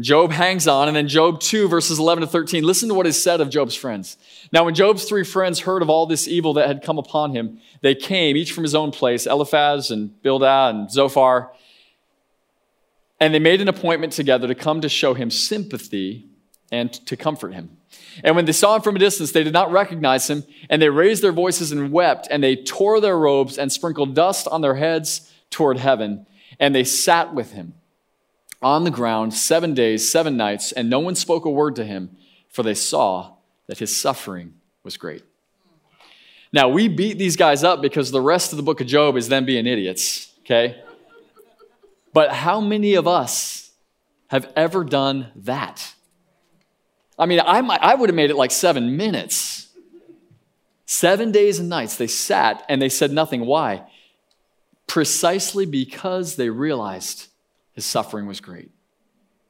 Job 0.00 0.32
hangs 0.32 0.66
on, 0.66 0.88
and 0.88 0.96
then 0.96 1.06
Job 1.06 1.40
2, 1.40 1.68
verses 1.68 1.98
11 1.98 2.22
to 2.22 2.26
13. 2.26 2.64
Listen 2.64 2.88
to 2.88 2.94
what 2.94 3.06
is 3.06 3.22
said 3.22 3.42
of 3.42 3.50
Job's 3.50 3.74
friends. 3.74 4.16
Now, 4.50 4.64
when 4.64 4.74
Job's 4.74 5.04
three 5.04 5.24
friends 5.24 5.60
heard 5.60 5.82
of 5.82 5.90
all 5.90 6.06
this 6.06 6.26
evil 6.26 6.54
that 6.54 6.66
had 6.66 6.82
come 6.82 6.98
upon 6.98 7.34
him, 7.34 7.58
they 7.82 7.94
came, 7.94 8.36
each 8.36 8.52
from 8.52 8.64
his 8.64 8.74
own 8.74 8.90
place, 8.90 9.26
Eliphaz 9.26 9.90
and 9.90 10.20
Bildad 10.22 10.74
and 10.74 10.90
Zophar, 10.90 11.52
and 13.20 13.34
they 13.34 13.38
made 13.38 13.60
an 13.60 13.68
appointment 13.68 14.14
together 14.14 14.48
to 14.48 14.54
come 14.54 14.80
to 14.80 14.88
show 14.88 15.14
him 15.14 15.30
sympathy 15.30 16.26
and 16.72 16.92
to 17.06 17.16
comfort 17.16 17.52
him. 17.52 17.76
And 18.24 18.34
when 18.34 18.46
they 18.46 18.52
saw 18.52 18.74
him 18.76 18.82
from 18.82 18.96
a 18.96 18.98
distance, 18.98 19.32
they 19.32 19.44
did 19.44 19.52
not 19.52 19.70
recognize 19.70 20.28
him, 20.28 20.44
and 20.70 20.80
they 20.80 20.88
raised 20.88 21.22
their 21.22 21.32
voices 21.32 21.70
and 21.70 21.92
wept, 21.92 22.26
and 22.30 22.42
they 22.42 22.56
tore 22.56 22.98
their 22.98 23.18
robes 23.18 23.58
and 23.58 23.70
sprinkled 23.70 24.14
dust 24.14 24.48
on 24.48 24.62
their 24.62 24.76
heads 24.76 25.30
toward 25.50 25.76
heaven, 25.76 26.26
and 26.58 26.74
they 26.74 26.82
sat 26.82 27.34
with 27.34 27.52
him 27.52 27.74
on 28.62 28.84
the 28.84 28.90
ground 28.90 29.34
seven 29.34 29.74
days, 29.74 30.10
seven 30.10 30.36
nights, 30.36 30.72
and 30.72 30.88
no 30.88 31.00
one 31.00 31.14
spoke 31.14 31.44
a 31.44 31.50
word 31.50 31.76
to 31.76 31.84
him, 31.84 32.16
for 32.48 32.62
they 32.62 32.74
saw 32.74 33.34
that 33.66 33.78
his 33.78 33.98
suffering 33.98 34.54
was 34.82 34.96
great. 34.96 35.22
Now, 36.52 36.68
we 36.68 36.88
beat 36.88 37.18
these 37.18 37.36
guys 37.36 37.64
up 37.64 37.80
because 37.80 38.10
the 38.10 38.20
rest 38.20 38.52
of 38.52 38.58
the 38.58 38.62
book 38.62 38.80
of 38.80 38.86
Job 38.86 39.16
is 39.16 39.28
them 39.28 39.46
being 39.46 39.66
idiots, 39.66 40.32
okay? 40.40 40.82
But 42.12 42.32
how 42.32 42.60
many 42.60 42.94
of 42.94 43.08
us 43.08 43.70
have 44.28 44.52
ever 44.54 44.84
done 44.84 45.28
that? 45.36 45.94
I 47.18 47.26
mean, 47.26 47.40
I, 47.44 47.62
might, 47.62 47.80
I 47.80 47.94
would 47.94 48.08
have 48.10 48.16
made 48.16 48.30
it 48.30 48.36
like 48.36 48.50
seven 48.50 48.96
minutes. 48.96 49.68
Seven 50.84 51.32
days 51.32 51.58
and 51.58 51.70
nights 51.70 51.96
they 51.96 52.06
sat 52.06 52.64
and 52.68 52.82
they 52.82 52.90
said 52.90 53.12
nothing. 53.12 53.46
Why? 53.46 53.84
Precisely 54.86 55.64
because 55.64 56.36
they 56.36 56.50
realized 56.50 57.28
his 57.72 57.84
suffering 57.84 58.26
was 58.26 58.40
great. 58.40 58.70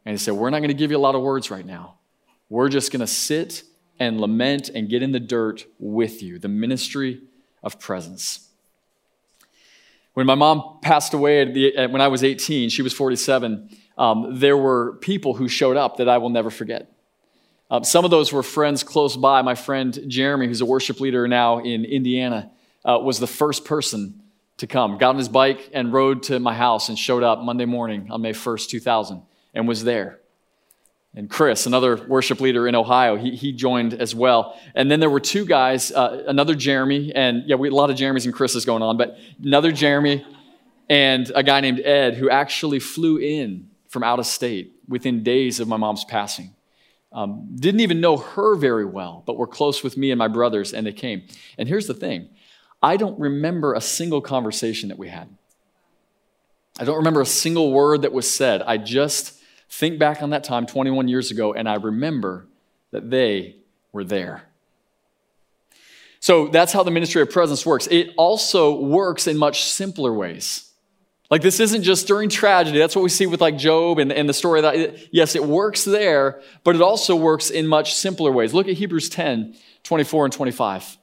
And 0.04 0.12
he 0.12 0.18
said, 0.18 0.34
We're 0.34 0.50
not 0.50 0.58
going 0.58 0.68
to 0.68 0.74
give 0.74 0.90
you 0.90 0.96
a 0.96 0.98
lot 0.98 1.14
of 1.14 1.22
words 1.22 1.50
right 1.50 1.66
now. 1.66 1.98
We're 2.48 2.68
just 2.68 2.92
going 2.92 3.00
to 3.00 3.06
sit 3.06 3.62
and 3.98 4.20
lament 4.20 4.68
and 4.68 4.88
get 4.88 5.02
in 5.02 5.12
the 5.12 5.20
dirt 5.20 5.64
with 5.78 6.22
you. 6.22 6.38
The 6.38 6.48
ministry 6.48 7.22
of 7.62 7.78
presence. 7.78 8.48
When 10.14 10.26
my 10.26 10.34
mom 10.34 10.78
passed 10.82 11.14
away 11.14 11.50
the, 11.50 11.86
when 11.86 12.02
I 12.02 12.08
was 12.08 12.22
18, 12.22 12.68
she 12.68 12.82
was 12.82 12.92
47, 12.92 13.70
um, 13.96 14.38
there 14.38 14.56
were 14.56 14.94
people 14.96 15.34
who 15.34 15.48
showed 15.48 15.76
up 15.76 15.96
that 15.96 16.08
I 16.08 16.18
will 16.18 16.28
never 16.28 16.50
forget. 16.50 16.92
Um, 17.70 17.84
some 17.84 18.04
of 18.04 18.10
those 18.10 18.32
were 18.32 18.42
friends 18.42 18.82
close 18.82 19.16
by. 19.16 19.40
My 19.40 19.54
friend 19.54 19.98
Jeremy, 20.06 20.46
who's 20.46 20.60
a 20.60 20.66
worship 20.66 21.00
leader 21.00 21.26
now 21.26 21.60
in 21.60 21.86
Indiana, 21.86 22.50
uh, 22.84 22.98
was 23.02 23.18
the 23.18 23.26
first 23.26 23.64
person 23.64 24.21
to 24.62 24.66
come. 24.66 24.96
Got 24.96 25.10
on 25.10 25.18
his 25.18 25.28
bike 25.28 25.70
and 25.72 25.92
rode 25.92 26.22
to 26.24 26.40
my 26.40 26.54
house 26.54 26.88
and 26.88 26.98
showed 26.98 27.22
up 27.22 27.40
Monday 27.40 27.64
morning 27.64 28.10
on 28.10 28.22
May 28.22 28.32
1st, 28.32 28.68
2000, 28.68 29.22
and 29.54 29.68
was 29.68 29.84
there. 29.84 30.20
And 31.14 31.28
Chris, 31.28 31.66
another 31.66 31.96
worship 32.06 32.40
leader 32.40 32.66
in 32.66 32.74
Ohio, 32.74 33.16
he, 33.16 33.36
he 33.36 33.52
joined 33.52 33.92
as 33.92 34.14
well. 34.14 34.58
And 34.74 34.90
then 34.90 35.00
there 35.00 35.10
were 35.10 35.20
two 35.20 35.44
guys, 35.44 35.92
uh, 35.92 36.24
another 36.26 36.54
Jeremy, 36.54 37.12
and 37.14 37.42
yeah, 37.46 37.56
we 37.56 37.68
a 37.68 37.74
lot 37.74 37.90
of 37.90 37.96
Jeremys 37.96 38.24
and 38.24 38.32
Chris's 38.32 38.64
going 38.64 38.82
on, 38.82 38.96
but 38.96 39.18
another 39.42 39.72
Jeremy 39.72 40.24
and 40.88 41.30
a 41.34 41.42
guy 41.42 41.60
named 41.60 41.80
Ed 41.80 42.14
who 42.14 42.30
actually 42.30 42.78
flew 42.78 43.18
in 43.18 43.68
from 43.88 44.02
out 44.04 44.20
of 44.20 44.26
state 44.26 44.72
within 44.88 45.22
days 45.22 45.60
of 45.60 45.68
my 45.68 45.76
mom's 45.76 46.04
passing. 46.04 46.54
Um, 47.12 47.48
didn't 47.56 47.80
even 47.80 48.00
know 48.00 48.16
her 48.16 48.54
very 48.54 48.86
well, 48.86 49.22
but 49.26 49.36
were 49.36 49.46
close 49.46 49.82
with 49.82 49.98
me 49.98 50.12
and 50.12 50.18
my 50.18 50.28
brothers, 50.28 50.72
and 50.72 50.86
they 50.86 50.92
came. 50.92 51.24
And 51.58 51.68
here's 51.68 51.86
the 51.88 51.94
thing 51.94 52.30
I 52.82 52.96
don't 52.96 53.18
remember 53.18 53.74
a 53.74 53.80
single 53.80 54.20
conversation 54.20 54.88
that 54.88 54.98
we 54.98 55.08
had. 55.08 55.28
I 56.80 56.84
don't 56.84 56.96
remember 56.96 57.20
a 57.20 57.26
single 57.26 57.72
word 57.72 58.02
that 58.02 58.12
was 58.12 58.30
said. 58.30 58.62
I 58.62 58.78
just 58.78 59.38
think 59.68 59.98
back 59.98 60.22
on 60.22 60.30
that 60.30 60.44
time 60.44 60.66
21 60.66 61.08
years 61.08 61.30
ago, 61.30 61.52
and 61.52 61.68
I 61.68 61.74
remember 61.74 62.46
that 62.90 63.10
they 63.10 63.56
were 63.92 64.04
there. 64.04 64.42
So 66.20 66.48
that's 66.48 66.72
how 66.72 66.82
the 66.82 66.90
ministry 66.90 67.20
of 67.20 67.30
presence 67.30 67.66
works. 67.66 67.88
It 67.90 68.10
also 68.16 68.78
works 68.78 69.26
in 69.26 69.36
much 69.36 69.64
simpler 69.64 70.12
ways. 70.12 70.70
Like 71.30 71.42
this 71.42 71.60
isn't 71.60 71.82
just 71.82 72.06
during 72.06 72.28
tragedy. 72.28 72.78
That's 72.78 72.94
what 72.94 73.02
we 73.02 73.08
see 73.08 73.26
with 73.26 73.40
like 73.40 73.56
Job 73.56 73.98
and, 73.98 74.12
and 74.12 74.28
the 74.28 74.34
story 74.34 74.60
that, 74.60 75.12
yes, 75.12 75.34
it 75.34 75.42
works 75.42 75.84
there, 75.84 76.42
but 76.62 76.76
it 76.76 76.82
also 76.82 77.16
works 77.16 77.50
in 77.50 77.66
much 77.66 77.94
simpler 77.94 78.30
ways. 78.30 78.52
Look 78.54 78.68
at 78.68 78.74
Hebrews 78.74 79.08
10, 79.08 79.56
24 79.82 80.26
and 80.26 80.32
25. 80.32 80.98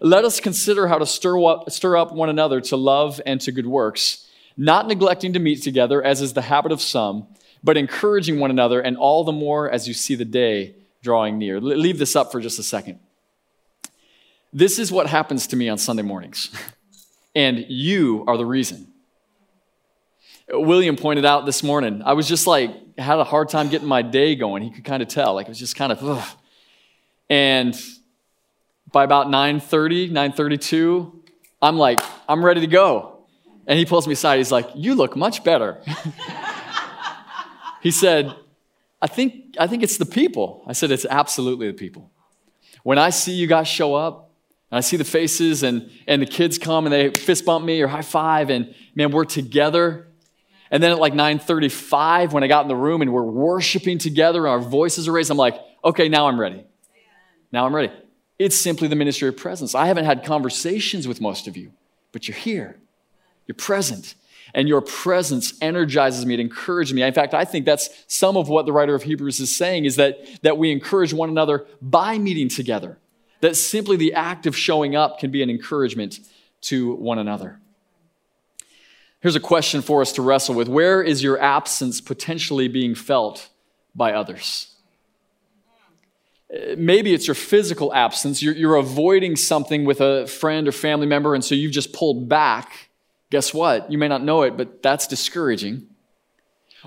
Let 0.00 0.24
us 0.24 0.40
consider 0.40 0.88
how 0.88 0.98
to 0.98 1.06
stir 1.06 1.44
up, 1.44 1.70
stir 1.70 1.96
up 1.96 2.12
one 2.12 2.28
another 2.28 2.60
to 2.62 2.76
love 2.76 3.20
and 3.26 3.40
to 3.42 3.52
good 3.52 3.66
works, 3.66 4.26
not 4.56 4.88
neglecting 4.88 5.32
to 5.34 5.38
meet 5.38 5.62
together, 5.62 6.02
as 6.02 6.20
is 6.20 6.32
the 6.32 6.42
habit 6.42 6.72
of 6.72 6.80
some 6.80 7.26
but 7.62 7.76
encouraging 7.76 8.40
one 8.40 8.50
another, 8.50 8.80
and 8.80 8.96
all 8.96 9.24
the 9.24 9.32
more 9.32 9.70
as 9.70 9.86
you 9.86 9.94
see 9.94 10.14
the 10.14 10.24
day 10.24 10.74
drawing 11.02 11.38
near. 11.38 11.60
Leave 11.60 11.98
this 11.98 12.16
up 12.16 12.32
for 12.32 12.40
just 12.40 12.58
a 12.58 12.62
second. 12.62 12.98
This 14.52 14.78
is 14.78 14.92
what 14.92 15.06
happens 15.06 15.46
to 15.48 15.56
me 15.56 15.68
on 15.68 15.78
Sunday 15.78 16.02
mornings, 16.02 16.50
and 17.34 17.64
you 17.68 18.24
are 18.26 18.36
the 18.36 18.46
reason. 18.46 18.88
William 20.48 20.96
pointed 20.96 21.24
out 21.24 21.46
this 21.46 21.62
morning, 21.62 22.02
I 22.04 22.12
was 22.12 22.28
just 22.28 22.46
like, 22.46 22.98
had 22.98 23.18
a 23.18 23.24
hard 23.24 23.48
time 23.48 23.68
getting 23.68 23.88
my 23.88 24.02
day 24.02 24.34
going. 24.34 24.62
He 24.62 24.70
could 24.70 24.84
kind 24.84 25.02
of 25.02 25.08
tell, 25.08 25.34
like 25.34 25.46
it 25.46 25.48
was 25.48 25.58
just 25.58 25.76
kind 25.76 25.92
of, 25.92 26.02
ugh. 26.02 26.28
and 27.30 27.80
by 28.92 29.04
about 29.04 29.28
9.30, 29.28 30.10
9.32, 30.10 31.12
I'm 31.60 31.76
like, 31.76 32.00
I'm 32.28 32.44
ready 32.44 32.60
to 32.60 32.66
go. 32.66 33.24
And 33.66 33.78
he 33.78 33.84
pulls 33.84 34.06
me 34.06 34.12
aside. 34.14 34.38
He's 34.38 34.52
like, 34.52 34.68
you 34.74 34.94
look 34.94 35.16
much 35.16 35.44
better. 35.44 35.80
He 37.82 37.90
said, 37.90 38.34
I 39.02 39.08
think, 39.08 39.56
I 39.58 39.66
think 39.66 39.82
it's 39.82 39.98
the 39.98 40.06
people. 40.06 40.62
I 40.66 40.72
said, 40.72 40.92
It's 40.92 41.04
absolutely 41.04 41.66
the 41.66 41.74
people. 41.74 42.10
When 42.84 42.96
I 42.96 43.10
see 43.10 43.32
you 43.32 43.48
guys 43.48 43.68
show 43.68 43.94
up, 43.94 44.30
and 44.70 44.78
I 44.78 44.80
see 44.80 44.96
the 44.96 45.04
faces, 45.04 45.64
and, 45.64 45.90
and 46.06 46.22
the 46.22 46.26
kids 46.26 46.58
come 46.58 46.86
and 46.86 46.92
they 46.92 47.10
fist 47.10 47.44
bump 47.44 47.64
me 47.64 47.82
or 47.82 47.88
high 47.88 48.02
five, 48.02 48.50
and 48.50 48.74
man, 48.94 49.10
we're 49.10 49.24
together. 49.24 50.06
And 50.70 50.82
then 50.82 50.92
at 50.92 50.98
like 50.98 51.12
9:35, 51.12 52.32
when 52.32 52.44
I 52.44 52.46
got 52.46 52.62
in 52.62 52.68
the 52.68 52.76
room 52.76 53.02
and 53.02 53.12
we're 53.12 53.22
worshiping 53.22 53.98
together, 53.98 54.46
and 54.46 54.48
our 54.48 54.60
voices 54.60 55.08
are 55.08 55.12
raised, 55.12 55.30
I'm 55.30 55.36
like, 55.36 55.60
okay, 55.84 56.08
now 56.08 56.28
I'm 56.28 56.40
ready. 56.40 56.64
Now 57.50 57.66
I'm 57.66 57.74
ready. 57.74 57.92
It's 58.42 58.56
simply 58.56 58.88
the 58.88 58.96
ministry 58.96 59.28
of 59.28 59.36
presence. 59.36 59.74
I 59.74 59.86
haven't 59.86 60.04
had 60.04 60.24
conversations 60.24 61.06
with 61.06 61.20
most 61.20 61.46
of 61.46 61.56
you, 61.56 61.72
but 62.10 62.26
you're 62.26 62.36
here. 62.36 62.76
You're 63.46 63.54
present 63.54 64.14
and 64.54 64.68
your 64.68 64.80
presence 64.80 65.54
energizes 65.62 66.26
me, 66.26 66.34
it 66.34 66.40
encourages 66.40 66.92
me. 66.92 67.02
In 67.02 67.14
fact, 67.14 67.34
I 67.34 67.44
think 67.44 67.64
that's 67.64 67.88
some 68.06 68.36
of 68.36 68.48
what 68.48 68.66
the 68.66 68.72
writer 68.72 68.94
of 68.94 69.04
Hebrews 69.04 69.40
is 69.40 69.54
saying 69.54 69.84
is 69.84 69.96
that, 69.96 70.42
that 70.42 70.58
we 70.58 70.70
encourage 70.72 71.12
one 71.12 71.30
another 71.30 71.66
by 71.80 72.18
meeting 72.18 72.48
together. 72.48 72.98
That 73.40 73.56
simply 73.56 73.96
the 73.96 74.12
act 74.12 74.46
of 74.46 74.56
showing 74.56 74.94
up 74.94 75.18
can 75.18 75.30
be 75.30 75.42
an 75.42 75.50
encouragement 75.50 76.20
to 76.62 76.94
one 76.94 77.18
another. 77.18 77.60
Here's 79.20 79.36
a 79.36 79.40
question 79.40 79.82
for 79.82 80.00
us 80.00 80.12
to 80.12 80.22
wrestle 80.22 80.54
with 80.54 80.68
Where 80.68 81.02
is 81.02 81.22
your 81.22 81.40
absence 81.40 82.00
potentially 82.00 82.68
being 82.68 82.94
felt 82.94 83.48
by 83.94 84.12
others? 84.12 84.71
Maybe 86.76 87.14
it's 87.14 87.26
your 87.26 87.34
physical 87.34 87.94
absence. 87.94 88.42
You're, 88.42 88.54
you're 88.54 88.76
avoiding 88.76 89.36
something 89.36 89.84
with 89.84 90.00
a 90.00 90.26
friend 90.26 90.68
or 90.68 90.72
family 90.72 91.06
member, 91.06 91.34
and 91.34 91.44
so 91.44 91.54
you've 91.54 91.72
just 91.72 91.92
pulled 91.92 92.28
back 92.28 92.90
Guess 93.32 93.54
what? 93.54 93.90
You 93.90 93.96
may 93.96 94.08
not 94.08 94.22
know 94.22 94.42
it, 94.42 94.58
but 94.58 94.82
that's 94.82 95.06
discouraging. 95.06 95.86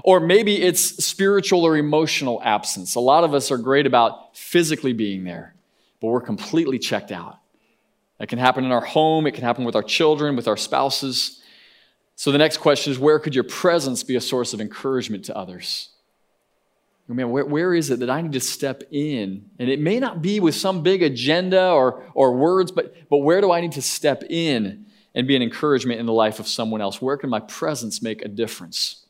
Or 0.03 0.19
maybe 0.19 0.61
it's 0.61 1.03
spiritual 1.03 1.65
or 1.65 1.75
emotional 1.75 2.39
absence. 2.43 2.93
A 2.93 2.99
lot 2.99 3.23
of 3.23 3.33
us 3.33 3.49
are 3.49 3.57
great 3.57 3.87
about 3.87 4.37
physically 4.37 4.93
being 4.93 5.23
there, 5.23 5.55
but 5.99 6.09
we're 6.09 6.21
completely 6.21 6.77
checked 6.77 7.11
out. 7.11 7.39
That 8.19 8.29
can 8.29 8.37
happen 8.37 8.63
in 8.63 8.71
our 8.71 8.85
home, 8.85 9.25
it 9.25 9.31
can 9.31 9.43
happen 9.43 9.65
with 9.65 9.75
our 9.75 9.81
children, 9.81 10.35
with 10.35 10.47
our 10.47 10.55
spouses. 10.55 11.41
So 12.15 12.31
the 12.31 12.37
next 12.37 12.57
question 12.57 12.91
is 12.91 12.99
where 12.99 13.17
could 13.17 13.33
your 13.33 13.43
presence 13.43 14.03
be 14.03 14.15
a 14.15 14.21
source 14.21 14.53
of 14.53 14.61
encouragement 14.61 15.25
to 15.25 15.35
others? 15.35 15.89
Man, 17.07 17.29
where, 17.29 17.45
where 17.45 17.73
is 17.73 17.91
it 17.91 17.99
that 17.99 18.09
I 18.09 18.21
need 18.21 18.33
to 18.33 18.39
step 18.39 18.83
in? 18.89 19.49
And 19.59 19.69
it 19.69 19.79
may 19.79 19.99
not 19.99 20.23
be 20.23 20.39
with 20.39 20.55
some 20.55 20.81
big 20.81 21.03
agenda 21.03 21.69
or, 21.69 22.03
or 22.15 22.35
words, 22.35 22.71
but, 22.71 22.95
but 23.09 23.17
where 23.17 23.41
do 23.41 23.51
I 23.51 23.61
need 23.61 23.73
to 23.73 23.81
step 23.81 24.23
in 24.27 24.87
and 25.13 25.27
be 25.27 25.35
an 25.35 25.43
encouragement 25.43 25.99
in 25.99 26.07
the 26.07 26.13
life 26.13 26.39
of 26.39 26.47
someone 26.47 26.81
else? 26.81 27.01
Where 27.01 27.15
can 27.15 27.29
my 27.29 27.41
presence 27.41 28.01
make 28.01 28.23
a 28.23 28.27
difference? 28.27 29.05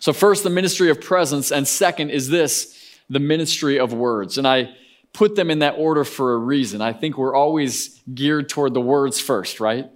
So, 0.00 0.12
first, 0.12 0.44
the 0.44 0.50
ministry 0.50 0.90
of 0.90 1.00
presence, 1.00 1.50
and 1.50 1.66
second 1.66 2.10
is 2.10 2.28
this 2.28 2.74
the 3.10 3.18
ministry 3.18 3.80
of 3.80 3.92
words. 3.92 4.38
And 4.38 4.46
I 4.46 4.74
put 5.12 5.34
them 5.34 5.50
in 5.50 5.60
that 5.60 5.74
order 5.78 6.04
for 6.04 6.34
a 6.34 6.38
reason. 6.38 6.80
I 6.80 6.92
think 6.92 7.18
we're 7.18 7.34
always 7.34 8.00
geared 8.14 8.48
toward 8.48 8.74
the 8.74 8.80
words 8.80 9.18
first, 9.18 9.58
right? 9.58 9.86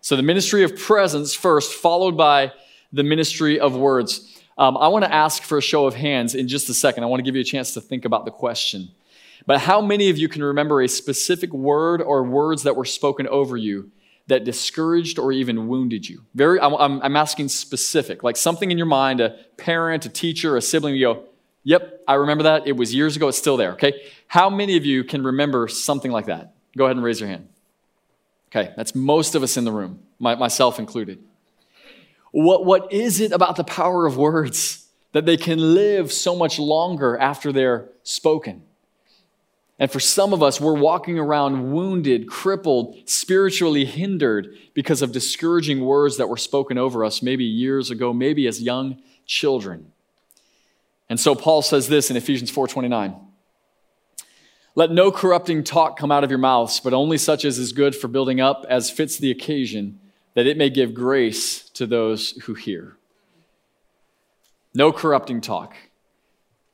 So, 0.00 0.16
the 0.16 0.22
ministry 0.22 0.64
of 0.64 0.76
presence 0.76 1.32
first, 1.34 1.72
followed 1.72 2.16
by 2.16 2.52
the 2.92 3.04
ministry 3.04 3.60
of 3.60 3.76
words. 3.76 4.30
Um, 4.56 4.76
I 4.76 4.88
want 4.88 5.04
to 5.04 5.12
ask 5.12 5.42
for 5.42 5.58
a 5.58 5.62
show 5.62 5.86
of 5.86 5.94
hands 5.94 6.34
in 6.34 6.48
just 6.48 6.68
a 6.68 6.74
second. 6.74 7.02
I 7.02 7.06
want 7.06 7.20
to 7.20 7.24
give 7.24 7.34
you 7.34 7.40
a 7.40 7.44
chance 7.44 7.74
to 7.74 7.80
think 7.80 8.04
about 8.04 8.24
the 8.24 8.30
question. 8.30 8.88
But 9.46 9.60
how 9.60 9.80
many 9.80 10.10
of 10.10 10.18
you 10.18 10.28
can 10.28 10.42
remember 10.42 10.80
a 10.80 10.88
specific 10.88 11.52
word 11.52 12.00
or 12.00 12.22
words 12.22 12.62
that 12.62 12.76
were 12.76 12.84
spoken 12.84 13.26
over 13.28 13.56
you 13.56 13.90
that 14.26 14.44
discouraged 14.44 15.18
or 15.18 15.32
even 15.32 15.68
wounded 15.68 16.08
you? 16.08 16.22
Very, 16.34 16.60
I'm, 16.60 17.02
I'm 17.02 17.16
asking 17.16 17.48
specific, 17.48 18.22
like 18.22 18.36
something 18.36 18.70
in 18.70 18.78
your 18.78 18.86
mind, 18.86 19.20
a 19.20 19.36
parent, 19.56 20.06
a 20.06 20.08
teacher, 20.08 20.56
a 20.56 20.62
sibling, 20.62 20.94
you 20.94 21.06
go, 21.06 21.24
Yep, 21.64 22.02
I 22.06 22.14
remember 22.14 22.44
that. 22.44 22.66
It 22.66 22.76
was 22.76 22.94
years 22.94 23.16
ago. 23.16 23.28
It's 23.28 23.38
still 23.38 23.56
there, 23.56 23.72
okay? 23.72 23.94
How 24.26 24.50
many 24.50 24.76
of 24.76 24.84
you 24.84 25.02
can 25.02 25.24
remember 25.24 25.66
something 25.66 26.12
like 26.12 26.26
that? 26.26 26.54
Go 26.76 26.84
ahead 26.84 26.96
and 26.96 27.04
raise 27.04 27.20
your 27.20 27.28
hand. 27.28 27.48
Okay, 28.48 28.72
that's 28.76 28.94
most 28.94 29.34
of 29.34 29.42
us 29.42 29.56
in 29.56 29.64
the 29.64 29.72
room, 29.72 30.00
my, 30.18 30.34
myself 30.34 30.78
included. 30.78 31.24
What, 32.34 32.64
what 32.64 32.92
is 32.92 33.20
it 33.20 33.30
about 33.30 33.54
the 33.54 33.62
power 33.62 34.06
of 34.06 34.16
words 34.16 34.88
that 35.12 35.24
they 35.24 35.36
can 35.36 35.72
live 35.72 36.12
so 36.12 36.34
much 36.34 36.58
longer 36.58 37.16
after 37.16 37.52
they're 37.52 37.88
spoken? 38.02 38.64
And 39.78 39.88
for 39.88 40.00
some 40.00 40.32
of 40.32 40.42
us, 40.42 40.60
we're 40.60 40.74
walking 40.74 41.16
around 41.16 41.70
wounded, 41.70 42.26
crippled, 42.28 42.96
spiritually 43.08 43.84
hindered 43.84 44.52
because 44.74 45.00
of 45.00 45.12
discouraging 45.12 45.84
words 45.84 46.16
that 46.16 46.28
were 46.28 46.36
spoken 46.36 46.76
over 46.76 47.04
us 47.04 47.22
maybe 47.22 47.44
years 47.44 47.92
ago, 47.92 48.12
maybe 48.12 48.48
as 48.48 48.60
young 48.60 49.00
children. 49.26 49.92
And 51.08 51.20
so 51.20 51.36
Paul 51.36 51.62
says 51.62 51.86
this 51.86 52.10
in 52.10 52.16
Ephesians 52.16 52.50
4:29. 52.50 53.14
Let 54.74 54.90
no 54.90 55.12
corrupting 55.12 55.62
talk 55.62 55.96
come 55.96 56.10
out 56.10 56.24
of 56.24 56.30
your 56.30 56.40
mouths, 56.40 56.80
but 56.80 56.92
only 56.92 57.16
such 57.16 57.44
as 57.44 57.60
is 57.60 57.72
good 57.72 57.94
for 57.94 58.08
building 58.08 58.40
up 58.40 58.66
as 58.68 58.90
fits 58.90 59.18
the 59.18 59.30
occasion, 59.30 60.00
that 60.34 60.46
it 60.46 60.56
may 60.56 60.70
give 60.70 60.94
grace 60.94 61.68
to 61.70 61.86
those 61.86 62.30
who 62.42 62.54
hear. 62.54 62.96
No 64.74 64.92
corrupting 64.92 65.40
talk. 65.40 65.74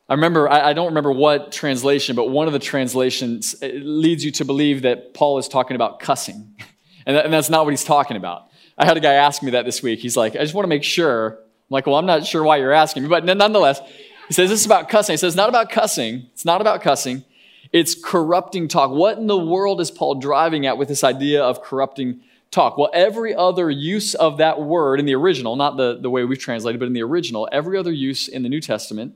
I 0.09 0.15
remember, 0.15 0.51
I 0.51 0.73
don't 0.73 0.87
remember 0.87 1.13
what 1.13 1.53
translation, 1.53 2.17
but 2.17 2.31
one 2.31 2.49
of 2.49 2.53
the 2.53 2.59
translations 2.59 3.55
leads 3.63 4.25
you 4.25 4.33
to 4.33 4.45
believe 4.45 4.83
that 4.83 5.15
Paul 5.15 5.39
is 5.39 5.47
talking 5.47 5.77
about 5.77 6.01
cussing. 6.01 6.55
And 7.07 7.33
that's 7.33 7.49
not 7.49 7.65
what 7.65 7.71
he's 7.71 7.83
talking 7.83 8.19
about. 8.19 8.51
I 8.77 8.85
had 8.85 8.97
a 8.97 9.01
guy 9.01 9.15
ask 9.15 9.43
me 9.43 9.53
that 9.53 9.65
this 9.65 9.83
week. 9.83 10.01
He's 10.01 10.19
like, 10.19 10.37
I 10.37 10.41
just 10.41 10.55
want 10.55 10.65
to 10.65 10.69
make 10.69 10.85
sure. 10.85 11.31
I'm 11.31 11.71
like, 11.71 11.87
well, 11.87 11.97
I'm 11.97 12.07
not 12.07 12.27
sure 12.27 12.43
why 12.45 12.59
you're 12.59 12.75
asking 12.75 13.03
me, 13.03 13.09
but 13.09 13.25
nonetheless, 13.25 13.81
he 14.29 14.35
says 14.35 14.51
this 14.51 14.61
is 14.61 14.67
about 14.67 14.91
cussing. 14.91 15.15
He 15.15 15.17
says, 15.17 15.35
not 15.35 15.49
about 15.49 15.71
cussing. 15.71 16.27
It's 16.35 16.45
not 16.45 16.61
about 16.61 16.83
cussing. 16.83 17.25
It's 17.73 17.95
corrupting 17.95 18.69
talk. 18.69 18.91
What 18.91 19.17
in 19.17 19.27
the 19.27 19.37
world 19.37 19.81
is 19.81 19.91
Paul 19.91 20.17
driving 20.17 20.67
at 20.67 20.77
with 20.77 20.89
this 20.89 21.03
idea 21.03 21.43
of 21.43 21.63
corrupting 21.63 22.21
talk? 22.51 22.77
Well, 22.77 22.91
every 22.93 23.35
other 23.35 23.71
use 23.71 24.15
of 24.15 24.39
that 24.39 24.61
word 24.61 25.01
in 25.01 25.07
the 25.07 25.15
original, 25.15 25.57
not 25.57 25.77
the, 25.77 25.99
the 26.01 26.11
way 26.11 26.25
we've 26.25 26.39
translated, 26.39 26.79
but 26.79 26.87
in 26.87 26.93
the 26.93 27.03
original, 27.03 27.49
every 27.53 27.79
other 27.79 27.93
use 27.93 28.29
in 28.29 28.43
the 28.43 28.49
New 28.49 28.61
Testament 28.61 29.15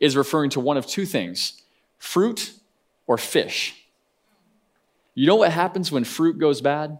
is 0.00 0.16
referring 0.16 0.50
to 0.50 0.60
one 0.60 0.76
of 0.76 0.86
two 0.86 1.06
things 1.06 1.62
fruit 1.98 2.52
or 3.06 3.16
fish. 3.16 3.74
You 5.14 5.26
know 5.26 5.36
what 5.36 5.50
happens 5.50 5.90
when 5.90 6.04
fruit 6.04 6.38
goes 6.38 6.60
bad? 6.60 6.98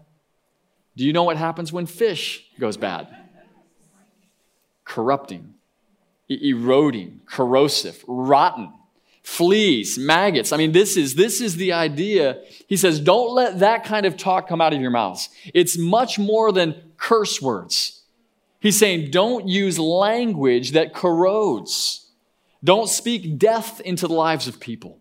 Do 0.96 1.04
you 1.04 1.12
know 1.12 1.24
what 1.24 1.36
happens 1.36 1.72
when 1.72 1.84
fish 1.84 2.46
goes 2.58 2.78
bad? 2.78 3.08
Corrupting, 4.84 5.54
eroding, 6.30 7.20
corrosive, 7.26 8.02
rotten 8.06 8.72
fleas, 9.26 9.98
maggots. 9.98 10.52
I 10.52 10.56
mean, 10.56 10.70
this 10.70 10.96
is, 10.96 11.16
this 11.16 11.40
is 11.40 11.56
the 11.56 11.72
idea. 11.72 12.42
He 12.68 12.76
says, 12.76 13.00
don't 13.00 13.34
let 13.34 13.58
that 13.58 13.82
kind 13.82 14.06
of 14.06 14.16
talk 14.16 14.46
come 14.48 14.60
out 14.60 14.72
of 14.72 14.80
your 14.80 14.92
mouths. 14.92 15.30
It's 15.52 15.76
much 15.76 16.16
more 16.16 16.52
than 16.52 16.80
curse 16.96 17.42
words. 17.42 18.04
He's 18.60 18.78
saying, 18.78 19.10
don't 19.10 19.48
use 19.48 19.80
language 19.80 20.72
that 20.72 20.94
corrodes. 20.94 22.08
Don't 22.62 22.88
speak 22.88 23.36
death 23.36 23.80
into 23.80 24.06
the 24.06 24.14
lives 24.14 24.46
of 24.46 24.60
people. 24.60 25.00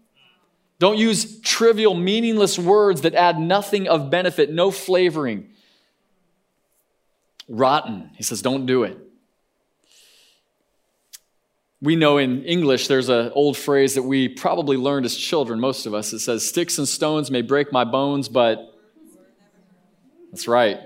Don't 0.79 0.97
use 0.97 1.39
trivial, 1.41 1.93
meaningless 1.93 2.57
words 2.57 3.01
that 3.01 3.13
add 3.13 3.39
nothing 3.39 3.87
of 3.87 4.09
benefit, 4.09 4.51
no 4.51 4.71
flavoring. 4.71 5.51
Rotten. 7.47 8.09
He 8.15 8.23
says, 8.23 8.41
don't 8.41 8.65
do 8.65 8.83
it. 8.83 8.97
We 11.81 11.95
know 11.95 12.17
in 12.17 12.43
English 12.43 12.87
there's 12.87 13.09
an 13.09 13.31
old 13.35 13.57
phrase 13.57 13.95
that 13.95 14.03
we 14.03 14.29
probably 14.29 14.77
learned 14.77 15.05
as 15.05 15.15
children, 15.15 15.59
most 15.59 15.85
of 15.85 15.93
us. 15.93 16.13
It 16.13 16.19
says, 16.19 16.47
Sticks 16.47 16.77
and 16.77 16.87
stones 16.87 17.29
may 17.29 17.41
break 17.41 17.71
my 17.71 17.83
bones, 17.83 18.29
but 18.29 18.73
that's 20.31 20.47
right. 20.47 20.79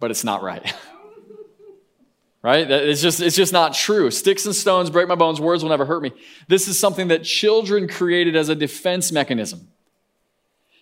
But 0.00 0.10
it's 0.10 0.24
not 0.24 0.42
right. 0.42 0.74
right? 2.42 2.70
It's 2.70 3.00
just, 3.00 3.20
it's 3.20 3.36
just 3.36 3.52
not 3.52 3.74
true. 3.74 4.10
Sticks 4.10 4.44
and 4.46 4.54
stones 4.54 4.90
break 4.90 5.08
my 5.08 5.14
bones, 5.14 5.40
words 5.40 5.62
will 5.62 5.70
never 5.70 5.86
hurt 5.86 6.02
me. 6.02 6.12
This 6.48 6.68
is 6.68 6.78
something 6.78 7.08
that 7.08 7.24
children 7.24 7.88
created 7.88 8.36
as 8.36 8.48
a 8.48 8.54
defense 8.54 9.12
mechanism. 9.12 9.68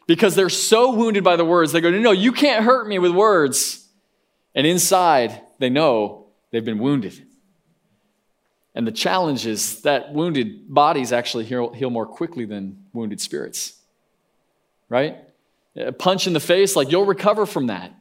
Because 0.07 0.35
they're 0.35 0.49
so 0.49 0.93
wounded 0.95 1.23
by 1.23 1.37
the 1.37 1.45
words, 1.45 1.73
they 1.73 1.81
go, 1.81 1.91
No, 1.91 1.99
no, 1.99 2.11
you 2.13 2.33
can't 2.33 2.65
hurt 2.65 2.89
me 2.89 2.99
with 2.99 3.13
words. 3.13 3.89
And 4.55 4.67
inside, 4.67 5.41
they 5.59 5.71
know 5.71 6.27
they've 6.51 6.65
been 6.65 6.79
wounded. 6.79 7.25
And 8.75 8.87
the 8.87 8.93
challenge 8.93 9.47
is 9.47 9.83
that 9.83 10.13
wounded 10.13 10.73
bodies 10.73 11.13
actually 11.13 11.45
heal, 11.45 11.73
heal 11.73 11.91
more 11.91 12.07
quickly 12.07 12.45
than 12.45 12.85
wounded 12.93 13.21
spirits. 13.21 13.75
Right? 14.89 15.19
A 15.77 15.93
punch 15.93 16.27
in 16.27 16.33
the 16.33 16.41
face, 16.41 16.77
like 16.77 16.91
you'll 16.91 17.07
recover 17.07 17.47
from 17.47 17.67
that. 17.67 17.95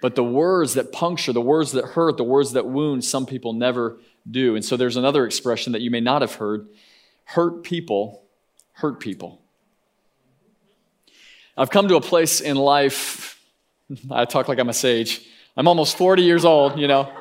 But 0.00 0.14
the 0.14 0.24
words 0.24 0.74
that 0.74 0.92
puncture, 0.92 1.32
the 1.32 1.40
words 1.40 1.72
that 1.72 1.84
hurt, 1.84 2.18
the 2.18 2.24
words 2.24 2.52
that 2.52 2.66
wound, 2.66 3.04
some 3.04 3.24
people 3.24 3.54
never 3.54 3.98
do. 4.30 4.54
And 4.54 4.64
so 4.64 4.76
there's 4.76 4.96
another 4.96 5.24
expression 5.24 5.72
that 5.72 5.80
you 5.80 5.90
may 5.90 6.00
not 6.00 6.22
have 6.22 6.34
heard 6.34 6.68
hurt 7.24 7.62
people 7.62 8.22
hurt 8.72 9.00
people. 9.00 9.40
I've 11.56 11.70
come 11.70 11.88
to 11.88 11.96
a 11.96 12.00
place 12.00 12.40
in 12.40 12.56
life, 12.56 13.40
I 14.10 14.24
talk 14.24 14.48
like 14.48 14.58
I'm 14.58 14.68
a 14.68 14.74
sage. 14.74 15.26
I'm 15.56 15.68
almost 15.68 15.96
40 15.96 16.22
years 16.22 16.44
old, 16.44 16.78
you 16.78 16.88
know. 16.88 17.12